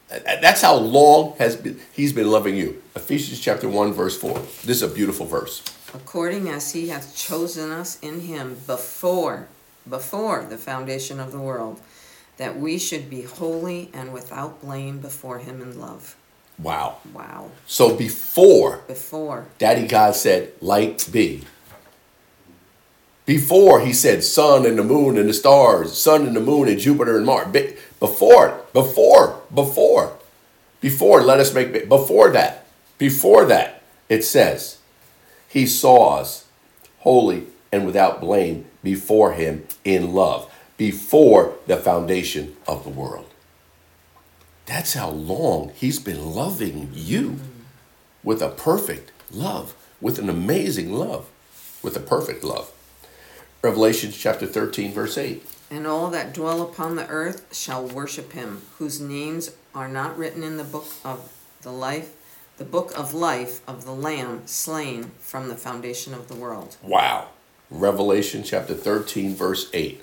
That's 0.08 0.62
how 0.62 0.76
long 0.76 1.34
has 1.38 1.56
been 1.56 1.78
he's 1.92 2.12
been 2.12 2.30
loving 2.30 2.56
you. 2.56 2.82
Ephesians 2.94 3.40
chapter 3.40 3.68
1 3.68 3.92
verse 3.92 4.16
4. 4.18 4.38
This 4.64 4.82
is 4.82 4.82
a 4.82 4.88
beautiful 4.88 5.26
verse. 5.26 5.62
according 5.94 6.48
as 6.48 6.72
he 6.72 6.88
hath 6.88 7.14
chosen 7.16 7.70
us 7.70 7.98
in 8.00 8.20
him 8.22 8.56
before, 8.66 9.48
before 9.88 10.44
the 10.48 10.58
foundation 10.58 11.20
of 11.20 11.32
the 11.32 11.38
world, 11.38 11.80
that 12.36 12.58
we 12.58 12.78
should 12.78 13.08
be 13.08 13.22
holy 13.22 13.90
and 13.94 14.12
without 14.12 14.60
blame 14.60 14.98
before 14.98 15.38
him 15.38 15.62
in 15.62 15.78
love. 15.80 16.16
Wow. 16.58 16.98
Wow. 17.12 17.50
So 17.66 17.94
before 17.96 18.78
Before. 18.86 19.46
Daddy 19.58 19.86
God 19.86 20.14
said, 20.14 20.52
light 20.60 21.08
be. 21.12 21.42
Before 23.26 23.80
he 23.80 23.92
said, 23.92 24.22
sun 24.22 24.64
and 24.64 24.78
the 24.78 24.84
moon 24.84 25.18
and 25.18 25.28
the 25.28 25.34
stars, 25.34 25.98
sun 25.98 26.26
and 26.26 26.36
the 26.36 26.40
moon 26.40 26.68
and 26.68 26.78
Jupiter 26.78 27.16
and 27.16 27.26
Mars. 27.26 27.48
Before, 27.98 28.60
before, 28.72 29.42
before, 29.52 30.16
before, 30.80 31.22
let 31.22 31.40
us 31.40 31.52
make, 31.52 31.88
before 31.88 32.30
that, 32.30 32.66
before 32.98 33.44
that, 33.46 33.82
it 34.08 34.22
says, 34.22 34.78
he 35.48 35.66
saw 35.66 36.20
us 36.20 36.46
holy 37.00 37.46
and 37.72 37.84
without 37.84 38.20
blame 38.20 38.66
before 38.84 39.32
him 39.32 39.66
in 39.84 40.12
love, 40.12 40.52
before 40.76 41.54
the 41.66 41.76
foundation 41.76 42.54
of 42.68 42.84
the 42.84 42.90
world. 42.90 43.28
That's 44.66 44.94
how 44.94 45.10
long 45.10 45.72
he's 45.74 45.98
been 45.98 46.32
loving 46.32 46.90
you 46.92 47.40
with 48.22 48.40
a 48.40 48.50
perfect 48.50 49.10
love, 49.32 49.74
with 50.00 50.20
an 50.20 50.28
amazing 50.28 50.92
love, 50.92 51.28
with 51.82 51.96
a 51.96 52.00
perfect 52.00 52.44
love. 52.44 52.72
Revelation 53.62 54.12
chapter 54.12 54.46
13, 54.46 54.92
verse 54.92 55.18
8. 55.18 55.44
And 55.70 55.86
all 55.86 56.10
that 56.10 56.32
dwell 56.32 56.62
upon 56.62 56.94
the 56.94 57.08
earth 57.08 57.52
shall 57.54 57.84
worship 57.84 58.32
him, 58.32 58.62
whose 58.78 59.00
names 59.00 59.50
are 59.74 59.88
not 59.88 60.16
written 60.16 60.42
in 60.42 60.56
the 60.56 60.64
book 60.64 60.86
of 61.04 61.32
the 61.62 61.72
life, 61.72 62.12
the 62.58 62.64
book 62.64 62.96
of 62.96 63.12
life 63.14 63.66
of 63.66 63.84
the 63.84 63.92
Lamb 63.92 64.46
slain 64.46 65.10
from 65.20 65.48
the 65.48 65.56
foundation 65.56 66.14
of 66.14 66.28
the 66.28 66.36
world. 66.36 66.76
Wow. 66.82 67.28
Revelation 67.70 68.44
chapter 68.44 68.74
13, 68.74 69.34
verse 69.34 69.68
8. 69.72 70.02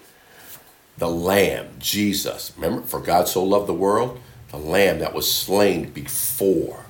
The 0.97 1.09
Lamb, 1.09 1.69
Jesus. 1.79 2.51
Remember, 2.57 2.85
for 2.85 2.99
God 2.99 3.27
so 3.27 3.43
loved 3.43 3.67
the 3.67 3.73
world, 3.73 4.19
the 4.49 4.57
Lamb 4.57 4.99
that 4.99 5.13
was 5.13 5.31
slain 5.31 5.91
before. 5.91 6.85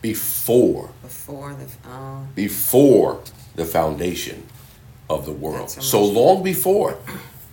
Before. 0.00 0.90
Before 1.02 1.54
the 1.54 1.66
oh, 1.86 2.26
Before 2.34 3.20
the 3.54 3.64
foundation 3.64 4.46
of 5.08 5.24
the 5.26 5.32
world. 5.32 5.70
So 5.70 6.04
long 6.04 6.42
before. 6.42 6.98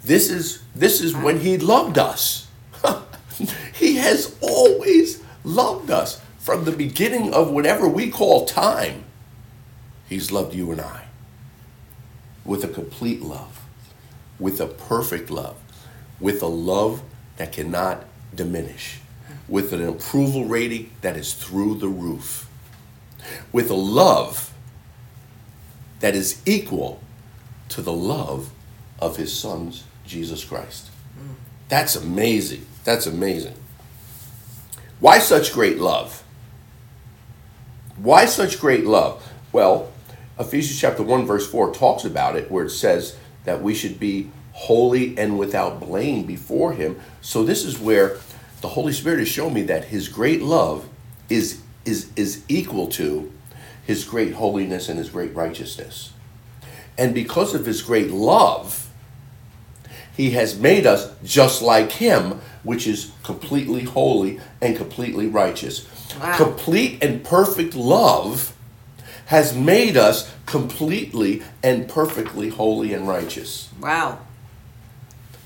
This 0.04 0.30
is 0.30 0.62
this 0.76 1.02
is 1.02 1.16
when 1.16 1.40
he 1.40 1.58
loved 1.58 1.98
us. 1.98 2.48
he 3.74 3.96
has 3.96 4.36
always 4.42 5.24
loved 5.44 5.90
us 5.90 6.22
from 6.40 6.66
the 6.66 6.72
beginning 6.72 7.34
of 7.34 7.50
whatever 7.52 7.88
we 7.88 8.12
call 8.12 8.46
time. 8.46 9.06
He's 10.08 10.32
loved 10.32 10.54
you 10.54 10.72
and 10.72 10.82
I 10.82 11.06
with 12.46 12.64
a 12.64 12.68
complete 12.68 13.22
love, 13.22 13.60
with 14.40 14.62
a 14.62 14.68
perfect 14.68 15.32
love, 15.32 15.58
with 16.20 16.42
a 16.44 16.48
love 16.48 17.02
that 17.38 17.52
cannot 17.52 18.06
diminish, 18.34 19.00
with 19.48 19.74
an 19.74 19.86
approval 19.86 20.46
rating 20.46 20.92
that 21.02 21.18
is 21.18 21.34
through 21.34 21.76
the 21.80 21.88
roof, 21.88 22.48
with 23.52 23.72
a 23.72 23.76
love 23.76 24.54
that 26.02 26.14
is 26.14 26.42
equal 26.46 27.02
to 27.70 27.82
the 27.82 27.94
love 27.94 28.52
of 29.00 29.18
his 29.18 29.38
sons, 29.38 29.84
Jesus 30.06 30.44
Christ. 30.44 30.90
That's 31.68 31.96
amazing. 31.96 32.66
That's 32.84 33.08
amazing. 33.08 33.56
Why 35.00 35.20
such 35.20 35.54
great 35.54 35.80
love? 35.80 36.24
Why 37.98 38.26
such 38.26 38.60
great 38.60 38.86
love? 38.86 39.32
Well, 39.52 39.92
Ephesians 40.40 40.80
chapter 40.80 41.02
1 41.02 41.26
verse 41.26 41.50
4 41.50 41.74
talks 41.74 42.06
about 42.06 42.36
it 42.36 42.52
where 42.52 42.66
it 42.66 42.72
says 42.72 43.18
that 43.46 43.62
we 43.62 43.74
should 43.74 44.00
be 44.00 44.30
holy 44.52 45.18
and 45.18 45.38
without 45.38 45.80
blame 45.80 46.26
before 46.26 46.74
him. 46.74 47.00
So 47.22 47.44
this 47.44 47.66
is 47.66 47.80
where 47.80 48.18
the 48.62 48.70
Holy 48.70 48.94
Spirit 48.94 49.20
has 49.20 49.28
shown 49.28 49.54
me 49.54 49.64
that 49.64 49.86
his 49.86 50.08
great 50.08 50.42
love 50.42 50.88
is 51.30 51.62
is 51.86 52.10
is 52.16 52.44
equal 52.48 52.88
to 52.88 53.32
his 53.86 54.04
great 54.04 54.34
holiness 54.34 54.90
and 54.90 54.98
his 54.98 55.10
great 55.10 55.36
righteousness. 55.36 56.12
And 56.98 57.14
because 57.14 57.54
of 57.54 57.66
his 57.66 57.82
great 57.82 58.12
love, 58.12 58.90
he 60.16 60.32
has 60.32 60.58
made 60.58 60.86
us 60.86 61.12
just 61.24 61.62
like 61.62 61.92
him, 61.94 62.40
which 62.64 62.88
is 62.88 63.12
completely 63.24 63.84
holy 63.84 64.40
and 64.62 64.78
completely 64.78 65.28
righteous. 65.28 65.88
Wow. 66.20 66.38
Complete 66.38 67.04
and 67.04 67.24
perfect 67.24 67.76
love 67.76 68.56
has 69.26 69.56
made 69.56 69.98
us 69.98 70.32
completely 70.46 71.44
and 71.64 71.90
perfectly 71.90 72.50
holy 72.50 72.94
and 72.94 73.08
righteous. 73.08 73.70
Wow. 73.82 74.20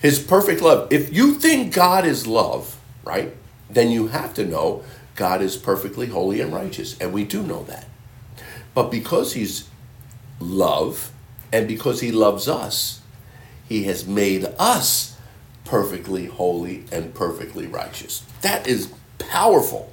His 0.02 0.20
perfect 0.20 0.62
love. 0.62 0.92
If 0.92 1.14
you 1.14 1.34
think 1.34 1.74
God 1.74 2.06
is 2.06 2.28
love, 2.28 2.80
right, 3.04 3.36
then 3.70 3.90
you 3.90 4.08
have 4.08 4.34
to 4.36 4.46
know 4.46 4.84
God 5.16 5.42
is 5.42 5.58
perfectly 5.58 6.08
holy 6.08 6.42
and 6.42 6.54
righteous. 6.54 6.98
And 7.00 7.12
we 7.12 7.26
do 7.26 7.42
know 7.42 7.64
that. 7.64 7.88
But 8.74 8.92
because 8.92 9.34
He's 9.34 9.68
love 10.40 11.12
and 11.52 11.68
because 11.68 12.02
He 12.02 12.12
loves 12.12 12.48
us, 12.48 13.02
He 13.68 13.84
has 13.86 14.06
made 14.06 14.46
us 14.58 15.18
perfectly 15.66 16.26
holy 16.26 16.84
and 16.92 17.14
perfectly 17.14 17.68
righteous. 17.68 18.24
That 18.42 18.68
is 18.68 18.92
powerful. 19.18 19.92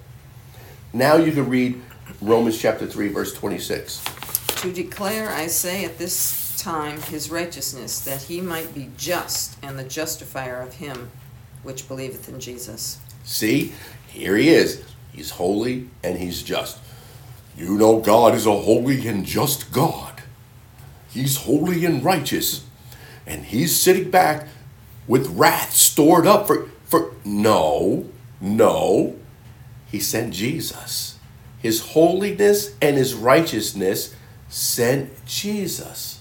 Now 0.92 1.16
you 1.16 1.32
can 1.32 1.48
read 1.50 1.82
Romans 2.22 2.58
chapter 2.58 2.86
3, 2.86 3.08
verse 3.08 3.34
26. 3.34 4.02
To 4.62 4.72
declare, 4.72 5.30
I 5.30 5.48
say, 5.48 5.84
at 5.84 5.98
this 5.98 6.58
time 6.58 7.00
his 7.02 7.30
righteousness, 7.30 8.00
that 8.00 8.22
he 8.22 8.40
might 8.40 8.74
be 8.74 8.90
just 8.96 9.58
and 9.62 9.78
the 9.78 9.84
justifier 9.84 10.62
of 10.62 10.74
him 10.74 11.10
which 11.62 11.86
believeth 11.88 12.28
in 12.28 12.40
Jesus. 12.40 12.98
See, 13.24 13.72
here 14.08 14.36
he 14.36 14.48
is. 14.48 14.82
He's 15.12 15.30
holy 15.30 15.88
and 16.02 16.18
he's 16.18 16.42
just. 16.42 16.78
You 17.56 17.76
know, 17.76 18.00
God 18.00 18.34
is 18.34 18.46
a 18.46 18.52
holy 18.52 19.06
and 19.06 19.24
just 19.24 19.72
God. 19.72 20.15
He's 21.16 21.38
holy 21.38 21.84
and 21.84 22.04
righteous. 22.04 22.64
And 23.26 23.44
he's 23.46 23.74
sitting 23.74 24.10
back 24.10 24.46
with 25.08 25.28
wrath 25.30 25.72
stored 25.72 26.26
up 26.26 26.46
for. 26.46 26.68
for 26.84 27.12
no, 27.24 28.08
no. 28.40 29.16
He 29.90 29.98
sent 29.98 30.34
Jesus. 30.34 31.18
His 31.58 31.80
holiness 31.80 32.74
and 32.82 32.96
his 32.96 33.14
righteousness 33.14 34.14
sent 34.48 35.24
Jesus. 35.24 36.20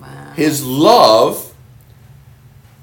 Wow. 0.00 0.32
His 0.34 0.64
love, 0.64 1.52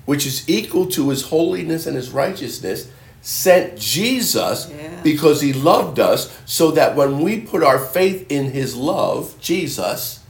which 0.06 0.26
is 0.26 0.48
equal 0.48 0.86
to 0.88 1.10
his 1.10 1.24
holiness 1.24 1.88
and 1.88 1.96
his 1.96 2.12
righteousness, 2.12 2.90
sent 3.22 3.78
Jesus 3.78 4.70
Yeah. 4.70 5.02
because 5.04 5.42
he 5.42 5.54
loved 5.54 6.00
us, 6.00 6.32
so 6.46 6.72
that 6.72 6.96
when 6.96 7.20
we 7.20 7.40
put 7.42 7.64
our 7.64 7.80
faith 7.80 8.26
in 8.32 8.52
his 8.52 8.76
love, 8.76 9.36
Jesus, 9.42 10.21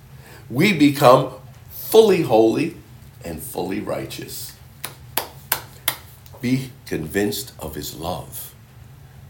we 0.52 0.74
become 0.74 1.32
fully 1.72 2.22
holy 2.24 2.76
and 3.24 3.42
fully 3.42 3.80
righteous. 3.80 4.54
Be 6.42 6.72
convinced 6.86 7.54
of 7.60 7.76
his 7.76 7.96
love. 7.96 8.54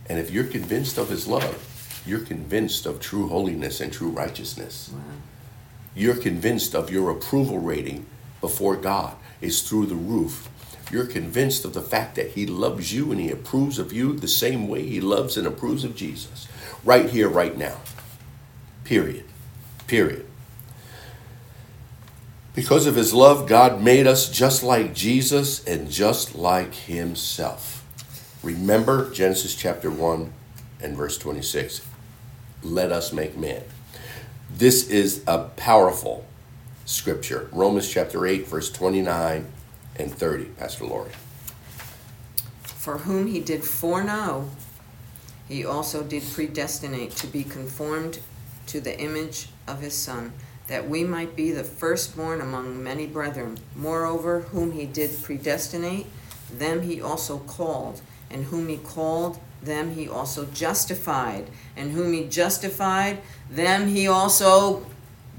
And 0.10 0.18
if 0.18 0.32
you're 0.32 0.46
convinced 0.46 0.98
of 0.98 1.10
his 1.10 1.28
love, 1.28 2.02
you're 2.06 2.22
convinced 2.22 2.86
of 2.86 3.00
true 3.00 3.28
holiness 3.28 3.80
and 3.80 3.94
true 3.94 4.10
righteousness 4.10 4.90
Wow. 4.92 5.00
you're 5.94 6.16
convinced 6.16 6.74
of 6.74 6.90
your 6.90 7.12
approval 7.12 7.60
rating 7.60 8.06
before 8.40 8.76
God 8.76 9.14
is 9.42 9.62
through 9.62 9.86
the 9.86 9.96
roof. 9.96 10.50
You're 10.92 11.06
convinced 11.06 11.64
of 11.66 11.74
the 11.74 11.82
fact 11.82 12.16
that 12.16 12.30
He 12.32 12.46
loves 12.48 12.92
you 12.94 13.12
and 13.12 13.22
He 13.22 13.30
approves 13.30 13.78
of 13.78 13.94
you 13.94 14.14
the 14.14 14.28
same 14.28 14.68
way 14.68 14.84
He 14.88 15.00
loves 15.00 15.38
and 15.38 15.46
approves 15.46 15.84
of 15.84 15.96
Jesus. 15.96 16.48
Right 16.84 17.10
here, 17.10 17.30
right 17.30 17.56
now. 17.58 17.78
Period. 18.84 19.26
Period. 19.88 20.21
Because 22.54 22.86
of 22.86 22.96
His 22.96 23.14
love, 23.14 23.48
God 23.48 23.82
made 23.82 24.08
us 24.08 24.30
just 24.30 24.62
like 24.62 24.94
Jesus 24.94 25.64
and 25.66 25.90
just 25.90 26.36
like 26.36 26.74
Himself. 26.74 27.86
Remember 28.44 29.10
Genesis 29.12 29.56
chapter 29.56 29.90
1 29.90 30.34
and 30.82 30.98
verse 30.98 31.18
26. 31.18 31.86
Let 32.64 32.92
us 32.92 33.14
make 33.14 33.38
man. 33.38 33.64
This 34.50 34.90
is 34.90 35.24
a 35.28 35.46
powerful 35.56 36.26
scripture. 36.86 37.48
Romans 37.52 37.90
chapter 37.90 38.26
8, 38.26 38.48
verse 38.48 38.70
29 38.72 39.48
and 39.96 40.14
30. 40.14 40.46
Pastor 40.46 40.86
Lori. 40.86 41.12
For 42.64 42.98
whom 43.00 43.28
he 43.28 43.40
did 43.40 43.64
foreknow, 43.64 44.50
he 45.48 45.64
also 45.64 46.04
did 46.04 46.24
predestinate 46.34 47.12
to 47.18 47.28
be 47.28 47.44
conformed 47.44 48.20
to 48.68 48.82
the 48.82 49.00
image 49.00 49.48
of 49.68 49.82
his 49.82 49.94
Son, 49.94 50.34
that 50.68 50.88
we 50.90 51.04
might 51.04 51.36
be 51.36 51.52
the 51.52 51.64
firstborn 51.64 52.42
among 52.42 52.82
many 52.84 53.06
brethren. 53.08 53.58
Moreover, 53.76 54.42
whom 54.42 54.72
he 54.72 54.86
did 54.86 55.22
predestinate, 55.24 56.08
them 56.52 56.82
he 56.84 57.02
also 57.02 57.40
called, 57.40 58.02
and 58.30 58.46
whom 58.46 58.68
he 58.70 58.78
called, 58.78 59.40
them 59.62 59.92
he 59.96 60.08
also 60.08 60.46
justified, 60.46 61.48
and 61.78 61.92
whom 61.92 62.14
he 62.14 62.26
justified, 62.26 63.20
them 63.50 63.88
he 63.88 64.08
also 64.08 64.86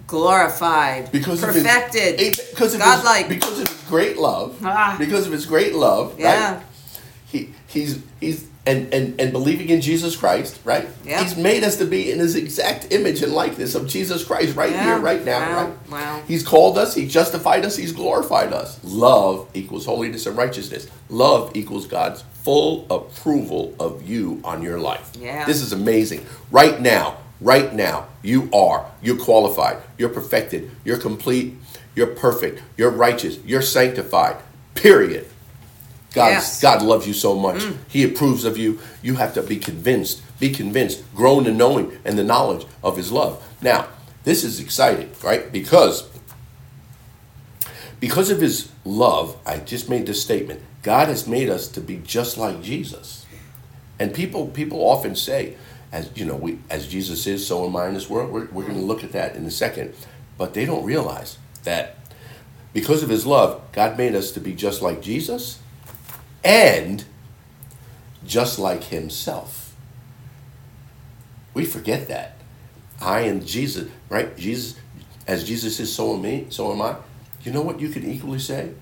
glorified, 0.06 1.10
Because 1.10 1.42
of 1.42 1.50
perfected, 1.54 2.20
his, 2.20 2.36
because 2.50 2.76
godlike. 2.76 3.26
his, 3.26 3.34
because 3.36 3.60
of 3.60 3.68
his 3.68 3.80
great 3.88 4.16
love, 4.18 4.58
Ah. 4.62 4.96
because 4.98 5.26
of 5.26 5.32
his 5.32 5.46
great 5.46 5.74
love, 5.74 6.18
yeah, 6.18 6.54
right? 6.56 6.62
He 7.26 7.54
he's 7.66 7.98
he's 8.20 8.46
and, 8.64 8.92
and 8.94 9.20
and 9.20 9.32
believing 9.32 9.68
in 9.70 9.80
Jesus 9.80 10.14
Christ, 10.16 10.60
right? 10.64 10.88
Yeah. 11.04 11.22
He's 11.22 11.36
made 11.36 11.64
us 11.64 11.76
to 11.78 11.84
be 11.84 12.12
in 12.12 12.18
his 12.20 12.36
exact 12.36 12.92
image 12.92 13.22
and 13.22 13.32
likeness 13.32 13.74
of 13.74 13.88
Jesus 13.88 14.24
Christ 14.24 14.54
right 14.56 14.70
Yeah. 14.70 14.84
here, 14.84 14.98
right 14.98 15.24
now, 15.24 15.40
Wow. 15.40 15.64
right? 15.64 15.90
Wow. 15.90 16.22
He's 16.28 16.42
called 16.44 16.78
us, 16.78 16.94
he 16.94 17.06
justified 17.08 17.64
us, 17.64 17.76
he's 17.76 17.92
glorified 17.92 18.52
us. 18.52 18.78
Love 18.84 19.48
equals 19.54 19.84
holiness 19.86 20.26
and 20.26 20.36
righteousness. 20.36 20.86
Love 21.08 21.50
equals 21.54 21.86
God's 21.86 22.22
full 22.44 22.86
approval 22.90 23.74
of 23.80 24.08
you 24.08 24.40
on 24.44 24.62
your 24.62 24.78
life. 24.78 25.10
Yeah. 25.18 25.44
This 25.44 25.60
is 25.60 25.72
amazing. 25.72 26.24
Right 26.52 26.80
now, 26.80 27.18
right 27.40 27.74
now, 27.74 28.06
you 28.22 28.48
are. 28.52 28.86
You're 29.02 29.18
qualified. 29.18 29.78
You're 29.98 30.08
perfected. 30.08 30.70
You're 30.84 30.98
complete. 30.98 31.54
You're 31.96 32.06
perfect. 32.14 32.62
You're 32.76 32.90
righteous. 32.90 33.38
You're 33.44 33.62
sanctified. 33.62 34.36
Period. 34.74 35.26
God, 36.12 36.28
Yes. 36.28 36.60
God 36.60 36.82
loves 36.82 37.06
you 37.06 37.14
so 37.14 37.34
much. 37.34 37.62
Mm. 37.62 37.76
He 37.88 38.04
approves 38.04 38.44
of 38.44 38.58
you. 38.58 38.78
You 39.02 39.14
have 39.16 39.34
to 39.34 39.42
be 39.42 39.56
convinced. 39.56 40.22
Be 40.38 40.50
convinced. 40.50 41.02
Grow 41.14 41.38
in 41.38 41.44
the 41.44 41.52
knowing 41.52 41.98
and 42.04 42.18
the 42.18 42.24
knowledge 42.24 42.66
of 42.82 42.96
His 42.96 43.10
love. 43.10 43.42
Now, 43.62 43.88
this 44.24 44.44
is 44.44 44.60
exciting, 44.60 45.10
right? 45.22 45.50
Because 45.50 46.08
because 48.00 48.30
of 48.30 48.40
His 48.40 48.70
love, 48.84 49.36
I 49.46 49.58
just 49.58 49.88
made 49.88 50.06
this 50.06 50.20
statement. 50.22 50.60
God 50.82 51.08
has 51.08 51.28
made 51.28 51.48
us 51.48 51.68
to 51.68 51.80
be 51.80 51.98
just 51.98 52.36
like 52.36 52.62
Jesus. 52.62 53.24
And 53.98 54.12
people 54.12 54.48
people 54.48 54.80
often 54.80 55.14
say, 55.14 55.56
as 55.92 56.10
you 56.14 56.24
know, 56.24 56.34
we 56.36 56.58
as 56.68 56.88
Jesus 56.88 57.26
is, 57.26 57.46
so 57.46 57.66
am 57.66 57.76
I 57.76 57.88
in 57.88 57.94
this 57.94 58.10
world. 58.10 58.32
We're, 58.32 58.46
we're 58.46 58.64
going 58.64 58.78
to 58.78 58.84
look 58.84 59.04
at 59.04 59.12
that 59.12 59.36
in 59.36 59.46
a 59.46 59.50
second, 59.50 59.94
but 60.36 60.54
they 60.54 60.64
don't 60.64 60.84
realize 60.84 61.38
that 61.64 61.96
because 62.72 63.02
of 63.02 63.08
His 63.08 63.26
love, 63.26 63.62
God 63.72 63.96
made 63.96 64.14
us 64.14 64.32
to 64.32 64.40
be 64.40 64.54
just 64.54 64.82
like 64.82 65.00
Jesus, 65.02 65.58
and 66.44 67.04
just 68.26 68.58
like 68.58 68.84
Himself. 68.84 69.74
We 71.54 71.64
forget 71.64 72.08
that. 72.08 72.36
I 73.00 73.20
and 73.20 73.46
Jesus, 73.46 73.90
right? 74.08 74.36
Jesus, 74.36 74.78
as 75.26 75.44
Jesus 75.44 75.80
is, 75.80 75.94
so 75.94 76.14
am 76.14 76.22
me, 76.22 76.46
so 76.50 76.72
am 76.72 76.80
I. 76.80 76.96
You 77.42 77.52
know 77.52 77.62
what 77.62 77.80
you 77.80 77.88
can 77.88 78.08
equally 78.08 78.38
say? 78.38 78.72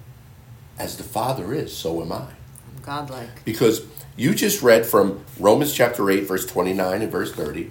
As 0.79 0.97
the 0.97 1.03
Father 1.03 1.55
is, 1.55 1.77
so 1.77 2.03
am 2.03 2.13
I. 2.13 2.27
I'm 2.27 2.83
godlike. 2.83 3.45
Because 3.45 3.83
you 4.17 4.35
just 4.35 4.63
read 4.63 4.85
from 4.85 5.25
Romans 5.39 5.73
chapter 5.73 6.11
8, 6.11 6.25
verse 6.25 6.47
29 6.47 7.03
and 7.03 7.11
verse 7.11 7.33
30, 7.33 7.71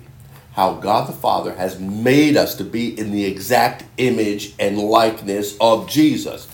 how 0.53 0.73
God 0.73 1.07
the 1.07 1.13
Father 1.13 1.53
has 1.55 1.79
made 1.79 2.35
us 2.35 2.55
to 2.55 2.63
be 2.63 2.97
in 2.99 3.11
the 3.11 3.25
exact 3.25 3.85
image 3.97 4.55
and 4.59 4.77
likeness 4.79 5.55
of 5.61 5.87
Jesus. 5.87 6.47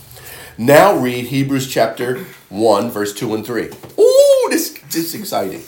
Now 0.57 0.97
read 0.97 1.25
Hebrews 1.25 1.69
chapter 1.71 2.25
1, 2.55 2.89
verse 2.89 3.13
2 3.13 3.35
and 3.35 3.45
3. 3.45 3.69
Ooh, 3.99 4.47
this, 4.49 4.79
this 4.83 4.95
is 4.95 5.15
exciting. 5.15 5.61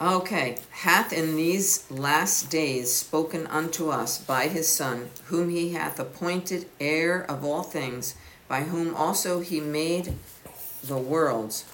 Okay, 0.00 0.58
hath 0.70 1.12
in 1.12 1.34
these 1.34 1.90
last 1.90 2.50
days 2.50 2.92
spoken 2.92 3.46
unto 3.48 3.90
us 3.90 4.18
by 4.18 4.46
his 4.46 4.68
Son, 4.68 5.10
whom 5.26 5.50
he 5.50 5.70
hath 5.70 5.98
appointed 5.98 6.66
heir 6.78 7.22
of 7.28 7.44
all 7.44 7.64
things, 7.64 8.14
by 8.46 8.62
whom 8.62 8.94
also 8.94 9.40
he 9.40 9.60
made 9.60 10.14
the 10.84 10.98
worlds, 10.98 11.64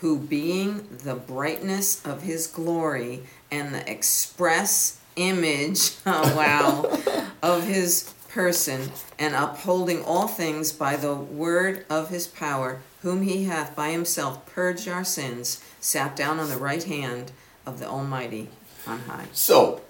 who 0.00 0.18
being 0.18 0.86
the 1.04 1.14
brightness 1.14 2.04
of 2.06 2.22
his 2.22 2.46
glory 2.46 3.24
and 3.50 3.74
the 3.74 3.90
express 3.90 5.00
image, 5.16 5.96
oh 6.06 6.34
wow, 6.34 7.26
of 7.42 7.66
his 7.66 8.14
person, 8.28 8.90
and 9.18 9.34
upholding 9.34 10.02
all 10.02 10.28
things 10.28 10.72
by 10.72 10.96
the 10.96 11.14
word 11.14 11.84
of 11.90 12.08
his 12.08 12.26
power, 12.26 12.80
whom 13.02 13.22
he 13.22 13.44
hath 13.44 13.76
by 13.76 13.90
himself 13.90 14.46
purged 14.46 14.88
our 14.88 15.04
sins, 15.04 15.62
sat 15.80 16.16
down 16.16 16.38
on 16.38 16.48
the 16.48 16.56
right 16.56 16.84
hand 16.84 17.32
of 17.66 17.78
the 17.78 17.86
Almighty 17.86 18.48
on 18.86 19.00
high. 19.00 19.26
So, 19.32 19.80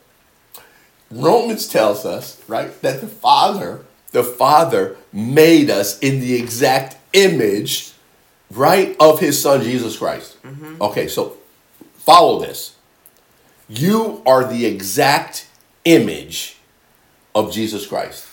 Romans 1.11 1.69
tells 1.69 2.07
us, 2.07 2.43
right, 2.49 2.81
that 2.81 3.01
the 3.01 3.07
Father, 3.07 3.85
the 4.13 4.25
Father 4.25 4.97
made 5.13 5.69
us 5.69 5.99
in 5.99 6.21
the 6.21 6.35
exact 6.35 6.97
image, 7.13 7.93
right, 8.51 8.97
of 8.99 9.21
his 9.21 9.41
Son 9.41 9.63
Jesus 9.63 9.99
Christ. 9.99 10.43
Mm-hmm. 10.43 10.81
Okay, 10.81 11.07
so 11.07 11.37
follow 11.97 12.41
this. 12.41 12.77
You 13.69 14.23
are 14.25 14.45
the 14.45 14.65
exact 14.65 15.47
image 15.85 16.57
of 17.35 17.53
Jesus 17.53 17.87
Christ. 17.87 18.27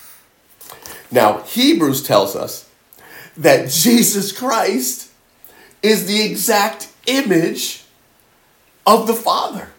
Now, 1.11 1.41
Hebrews 1.43 2.03
tells 2.03 2.35
us 2.35 2.68
that 3.37 3.69
Jesus 3.69 4.31
Christ 4.31 5.11
is 5.81 6.07
the 6.07 6.21
exact 6.21 6.89
image 7.05 7.83
of 8.85 9.07
the 9.07 9.13
Father. 9.13 9.69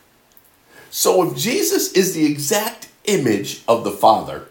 So 0.91 1.31
if 1.31 1.37
Jesus 1.37 1.93
is 1.93 2.15
the 2.15 2.27
exact 2.27 2.89
image 3.05 3.63
of 3.69 3.85
the 3.85 3.91
Father, 3.91 4.49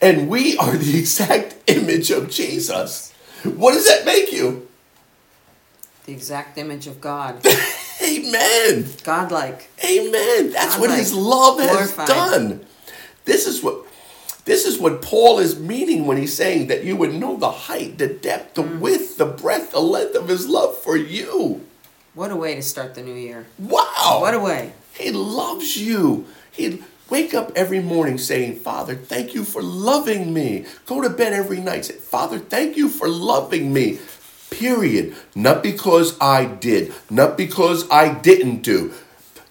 and 0.00 0.28
we 0.28 0.56
are 0.58 0.76
the 0.76 0.98
exact 0.98 1.56
image 1.66 2.10
of 2.10 2.30
Jesus, 2.30 3.12
what 3.44 3.74
does 3.74 3.86
that 3.86 4.04
make 4.04 4.32
you? 4.32 4.68
The 6.06 6.12
exact 6.12 6.58
image 6.58 6.86
of 6.86 7.00
God. 7.00 7.44
Amen. 8.02 8.86
Godlike. 9.04 9.70
Amen. 9.84 10.50
That's 10.50 10.78
what 10.78 10.90
his 10.90 11.14
love 11.14 11.60
has 11.60 11.92
Glorified. 11.92 12.06
done. 12.08 12.66
This 13.24 13.46
is 13.46 13.62
what 13.62 13.84
this 14.44 14.64
is 14.66 14.78
what 14.78 15.02
Paul 15.02 15.38
is 15.38 15.58
meaning 15.58 16.06
when 16.06 16.16
he's 16.16 16.36
saying 16.36 16.68
that 16.68 16.84
you 16.84 16.96
would 16.96 17.14
know 17.14 17.36
the 17.36 17.50
height, 17.50 17.98
the 17.98 18.06
depth, 18.08 18.54
the 18.54 18.62
Mm. 18.62 18.80
width, 18.80 19.16
the 19.16 19.26
breadth, 19.26 19.72
the 19.72 19.80
length 19.80 20.14
of 20.14 20.28
his 20.28 20.48
love 20.48 20.76
for 20.78 20.96
you. 20.96 21.60
What 22.14 22.30
a 22.30 22.36
way 22.36 22.54
to 22.54 22.62
start 22.62 22.94
the 22.94 23.02
new 23.02 23.14
year. 23.14 23.46
Wow. 23.58 24.18
What 24.20 24.34
a 24.34 24.40
way. 24.40 24.72
He 24.98 25.10
loves 25.12 25.76
you. 25.76 26.26
He'd 26.50 26.82
wake 27.08 27.34
up 27.34 27.52
every 27.54 27.80
morning 27.80 28.18
saying, 28.18 28.56
Father, 28.56 28.94
thank 28.94 29.34
you 29.34 29.44
for 29.44 29.62
loving 29.62 30.32
me. 30.34 30.66
Go 30.86 31.00
to 31.00 31.10
bed 31.10 31.32
every 31.32 31.60
night. 31.60 31.84
Say, 31.86 31.94
Father, 31.94 32.38
thank 32.38 32.76
you 32.76 32.88
for 32.88 33.08
loving 33.08 33.72
me. 33.72 33.98
Period. 34.50 35.14
Not 35.34 35.62
because 35.62 36.16
I 36.20 36.44
did, 36.44 36.92
not 37.08 37.36
because 37.36 37.88
I 37.90 38.12
didn't 38.14 38.62
do. 38.62 38.92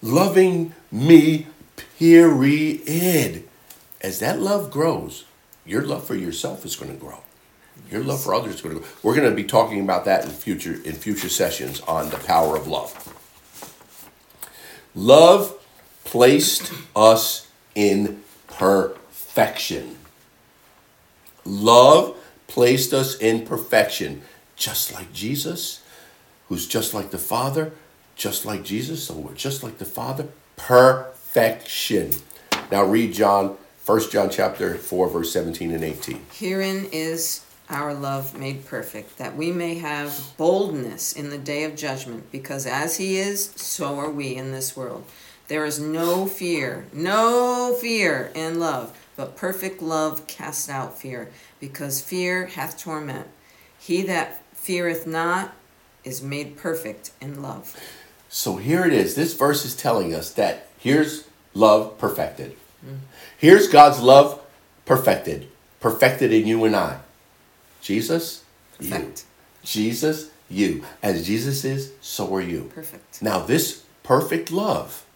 Loving 0.02 0.74
me, 0.92 1.46
period. 1.98 3.44
As 4.00 4.18
that 4.20 4.40
love 4.40 4.70
grows, 4.70 5.24
your 5.66 5.82
love 5.82 6.06
for 6.06 6.14
yourself 6.14 6.64
is 6.64 6.76
going 6.76 6.92
to 6.92 6.98
grow. 6.98 7.18
Your 7.90 8.02
love 8.02 8.22
for 8.22 8.34
others 8.34 8.56
is 8.56 8.60
going 8.62 8.74
to 8.74 8.80
grow. 8.80 8.90
We're 9.02 9.16
going 9.16 9.28
to 9.28 9.36
be 9.36 9.44
talking 9.44 9.80
about 9.80 10.04
that 10.04 10.24
in 10.24 10.30
future 10.30 10.74
in 10.84 10.94
future 10.94 11.28
sessions 11.28 11.80
on 11.82 12.10
the 12.10 12.16
power 12.18 12.56
of 12.56 12.66
love. 12.66 13.14
Love 14.94 15.56
placed 16.04 16.72
us 16.96 17.48
in 17.74 18.22
perfection. 18.48 19.96
Love 21.44 22.16
placed 22.48 22.92
us 22.92 23.16
in 23.16 23.46
perfection, 23.46 24.22
just 24.56 24.92
like 24.92 25.12
Jesus, 25.12 25.82
who's 26.48 26.66
just 26.66 26.92
like 26.92 27.10
the 27.10 27.18
Father, 27.18 27.72
just 28.16 28.44
like 28.44 28.64
Jesus, 28.64 29.04
so 29.04 29.14
we're 29.14 29.34
just 29.34 29.62
like 29.62 29.78
the 29.78 29.84
Father. 29.84 30.28
Perfection. 30.56 32.10
Now 32.70 32.84
read 32.84 33.14
John, 33.14 33.56
1 33.90 34.08
John 34.08 34.30
chapter 34.30 34.76
4, 34.76 35.08
verse 35.08 35.32
17 35.32 35.72
and 35.72 35.82
18. 35.82 36.24
Herein 36.30 36.88
is 36.92 37.44
our 37.68 37.92
love 37.92 38.38
made 38.38 38.64
perfect, 38.64 39.18
that 39.18 39.36
we 39.36 39.50
may 39.50 39.74
have 39.80 40.32
boldness 40.36 41.12
in 41.12 41.30
the 41.30 41.38
day 41.38 41.64
of 41.64 41.74
judgment, 41.74 42.30
because 42.30 42.66
as 42.66 42.98
he 42.98 43.16
is, 43.16 43.50
so 43.56 43.98
are 43.98 44.08
we 44.08 44.36
in 44.36 44.52
this 44.52 44.76
world. 44.76 45.04
There 45.48 45.64
is 45.64 45.80
no 45.80 46.26
fear, 46.26 46.86
no 46.92 47.76
fear 47.80 48.30
in 48.32 48.60
love, 48.60 48.96
but 49.16 49.36
perfect 49.36 49.82
love 49.82 50.24
casts 50.28 50.68
out 50.68 50.96
fear, 50.96 51.28
because 51.58 52.00
fear 52.00 52.46
hath 52.46 52.78
torment. 52.78 53.26
He 53.76 54.02
that 54.02 54.40
feareth 54.54 55.04
not 55.04 55.52
is 56.04 56.22
made 56.22 56.56
perfect 56.56 57.10
in 57.20 57.42
love. 57.42 57.76
So 58.28 58.54
here 58.54 58.84
it 58.84 58.92
is. 58.92 59.16
This 59.16 59.34
verse 59.34 59.64
is 59.64 59.74
telling 59.74 60.14
us 60.14 60.32
that 60.34 60.68
here's 60.78 61.26
love 61.54 61.98
perfected. 61.98 62.56
Here's 63.38 63.68
God's 63.68 64.00
love 64.00 64.40
perfected. 64.84 65.48
Perfected 65.80 66.32
in 66.32 66.46
you 66.46 66.64
and 66.64 66.76
I. 66.76 67.00
Jesus, 67.80 68.44
you. 68.78 69.12
Jesus, 69.62 70.30
you. 70.48 70.84
As 71.02 71.26
Jesus 71.26 71.64
is, 71.64 71.92
so 72.00 72.34
are 72.34 72.40
you. 72.40 72.70
Perfect. 72.74 73.22
Now, 73.22 73.40
this 73.40 73.84
perfect 74.02 74.50
love, 74.50 75.06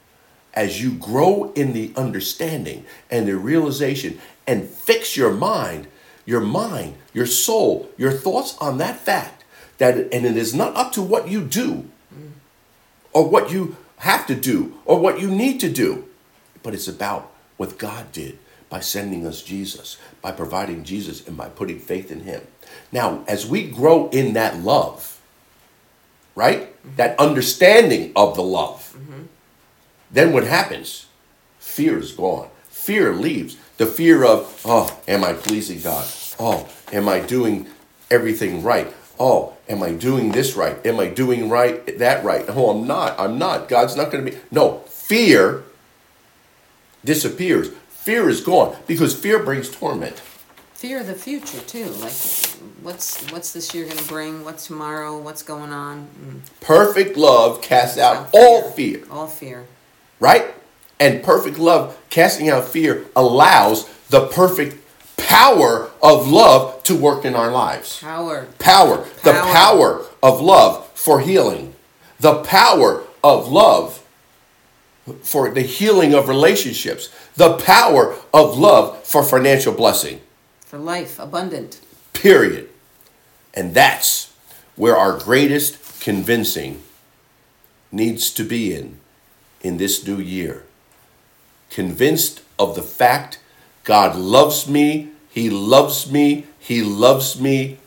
as 0.54 0.82
you 0.82 0.92
grow 0.92 1.52
in 1.54 1.72
the 1.72 1.92
understanding 1.96 2.86
and 3.10 3.26
the 3.26 3.36
realization 3.36 4.18
and 4.46 4.68
fix 4.68 5.16
your 5.16 5.32
mind, 5.32 5.88
your 6.24 6.40
mind, 6.40 6.94
your 7.12 7.26
soul, 7.26 7.90
your 7.96 8.12
thoughts 8.12 8.56
on 8.58 8.78
that 8.78 8.98
fact, 8.98 9.44
that 9.78 9.96
and 9.96 10.24
it 10.24 10.36
is 10.36 10.54
not 10.54 10.74
up 10.76 10.92
to 10.92 11.02
what 11.02 11.28
you 11.28 11.42
do 11.42 11.88
or 13.12 13.28
what 13.28 13.50
you 13.50 13.76
have 13.98 14.26
to 14.26 14.34
do 14.34 14.74
or 14.84 14.98
what 14.98 15.20
you 15.20 15.30
need 15.30 15.58
to 15.60 15.70
do, 15.70 16.08
but 16.62 16.74
it's 16.74 16.88
about 16.88 17.33
what 17.56 17.78
God 17.78 18.12
did 18.12 18.38
by 18.68 18.80
sending 18.80 19.26
us 19.26 19.42
Jesus, 19.42 19.98
by 20.20 20.32
providing 20.32 20.84
Jesus, 20.84 21.26
and 21.26 21.36
by 21.36 21.48
putting 21.48 21.78
faith 21.78 22.10
in 22.10 22.20
Him. 22.20 22.42
Now, 22.90 23.24
as 23.28 23.46
we 23.46 23.68
grow 23.68 24.08
in 24.08 24.34
that 24.34 24.58
love, 24.58 25.20
right? 26.34 26.62
Mm-hmm. 26.62 26.96
That 26.96 27.18
understanding 27.18 28.12
of 28.16 28.36
the 28.36 28.42
love. 28.42 28.94
Mm-hmm. 28.96 29.22
Then 30.10 30.32
what 30.32 30.44
happens? 30.44 31.06
Fear 31.58 31.98
is 31.98 32.12
gone. 32.12 32.48
Fear 32.68 33.14
leaves. 33.14 33.56
The 33.76 33.86
fear 33.86 34.24
of, 34.24 34.60
oh, 34.64 35.00
am 35.08 35.24
I 35.24 35.32
pleasing 35.32 35.80
God? 35.80 36.06
Oh, 36.38 36.68
am 36.92 37.08
I 37.08 37.20
doing 37.20 37.66
everything 38.10 38.62
right? 38.62 38.92
Oh, 39.18 39.54
am 39.68 39.82
I 39.82 39.92
doing 39.92 40.32
this 40.32 40.56
right? 40.56 40.84
Am 40.86 40.98
I 41.00 41.08
doing 41.08 41.48
right 41.48 41.98
that 41.98 42.24
right? 42.24 42.44
Oh, 42.48 42.70
I'm 42.70 42.86
not. 42.86 43.18
I'm 43.18 43.38
not. 43.38 43.68
God's 43.68 43.96
not 43.96 44.10
going 44.10 44.24
to 44.24 44.30
be. 44.32 44.38
No, 44.50 44.80
fear 44.88 45.64
disappears. 47.04 47.68
Fear 47.88 48.28
is 48.28 48.40
gone 48.40 48.76
because 48.86 49.14
fear 49.18 49.38
brings 49.42 49.70
torment. 49.70 50.18
Fear 50.74 51.00
of 51.00 51.06
the 51.06 51.14
future 51.14 51.60
too. 51.60 51.86
Like, 51.86 52.12
what's 52.82 53.30
what's 53.30 53.52
this 53.52 53.74
year 53.74 53.86
gonna 53.86 54.02
bring? 54.02 54.44
What's 54.44 54.66
tomorrow? 54.66 55.16
What's 55.18 55.42
going 55.42 55.72
on? 55.72 56.08
Mm. 56.22 56.40
Perfect 56.60 57.16
love 57.16 57.62
casts 57.62 57.96
out 57.98 58.16
Out 58.16 58.28
all 58.34 58.70
fear. 58.70 59.02
All 59.10 59.26
fear. 59.26 59.64
right? 60.20 60.54
And 61.00 61.22
perfect 61.24 61.58
love, 61.58 61.98
casting 62.10 62.48
out 62.50 62.68
fear, 62.68 63.06
allows 63.16 63.88
the 64.10 64.26
perfect 64.28 64.76
power 65.16 65.90
of 66.02 66.28
love 66.28 66.82
to 66.84 66.94
work 66.94 67.24
in 67.24 67.34
our 67.34 67.50
lives. 67.50 67.98
Power. 68.00 68.46
Power, 68.58 69.04
the 69.24 69.32
Power. 69.32 69.52
power 69.52 70.06
of 70.22 70.40
love 70.40 70.86
for 70.94 71.20
healing, 71.20 71.74
the 72.20 72.42
power 72.42 73.02
of 73.24 73.48
love 73.50 74.03
for 75.22 75.50
the 75.50 75.60
healing 75.62 76.14
of 76.14 76.28
relationships, 76.28 77.08
the 77.36 77.56
power 77.58 78.16
of 78.32 78.56
love 78.58 79.02
for 79.04 79.22
financial 79.22 79.72
blessing, 79.72 80.20
For 80.60 80.78
life. 80.78 81.18
Abundant. 81.18 81.80
period. 82.12 82.68
And 83.52 83.74
that's 83.74 84.32
where 84.76 84.96
our 84.96 85.16
greatest 85.18 86.00
convincing 86.00 86.82
needs 87.92 88.30
to 88.30 88.44
be 88.44 88.74
in 88.74 88.98
in 89.60 89.76
this 89.76 90.06
new 90.06 90.16
year. 90.18 90.64
Convinced 91.70 92.40
of 92.58 92.74
the 92.74 92.82
fact 92.82 93.38
God 93.84 94.16
loves 94.16 94.68
me, 94.68 95.10
He 95.30 95.50
loves 95.50 96.10
me, 96.10 96.46
He 96.58 96.82
loves 96.82 97.38
me, 97.40 97.78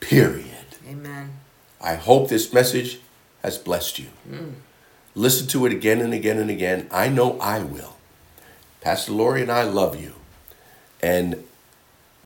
period. 0.00 0.66
Amen. 0.88 1.36
I 1.80 1.94
hope 1.94 2.28
this 2.28 2.52
message 2.52 3.00
has 3.42 3.56
blessed 3.58 3.98
you. 4.00 4.06
Mm. 4.30 4.52
Listen 5.16 5.46
to 5.48 5.64
it 5.64 5.72
again 5.72 6.02
and 6.02 6.12
again 6.12 6.38
and 6.38 6.50
again. 6.50 6.86
I 6.92 7.08
know 7.08 7.40
I 7.40 7.60
will. 7.60 7.96
Pastor 8.82 9.12
Lori 9.12 9.40
and 9.40 9.50
I 9.50 9.62
love 9.62 9.98
you. 9.98 10.12
And 11.02 11.42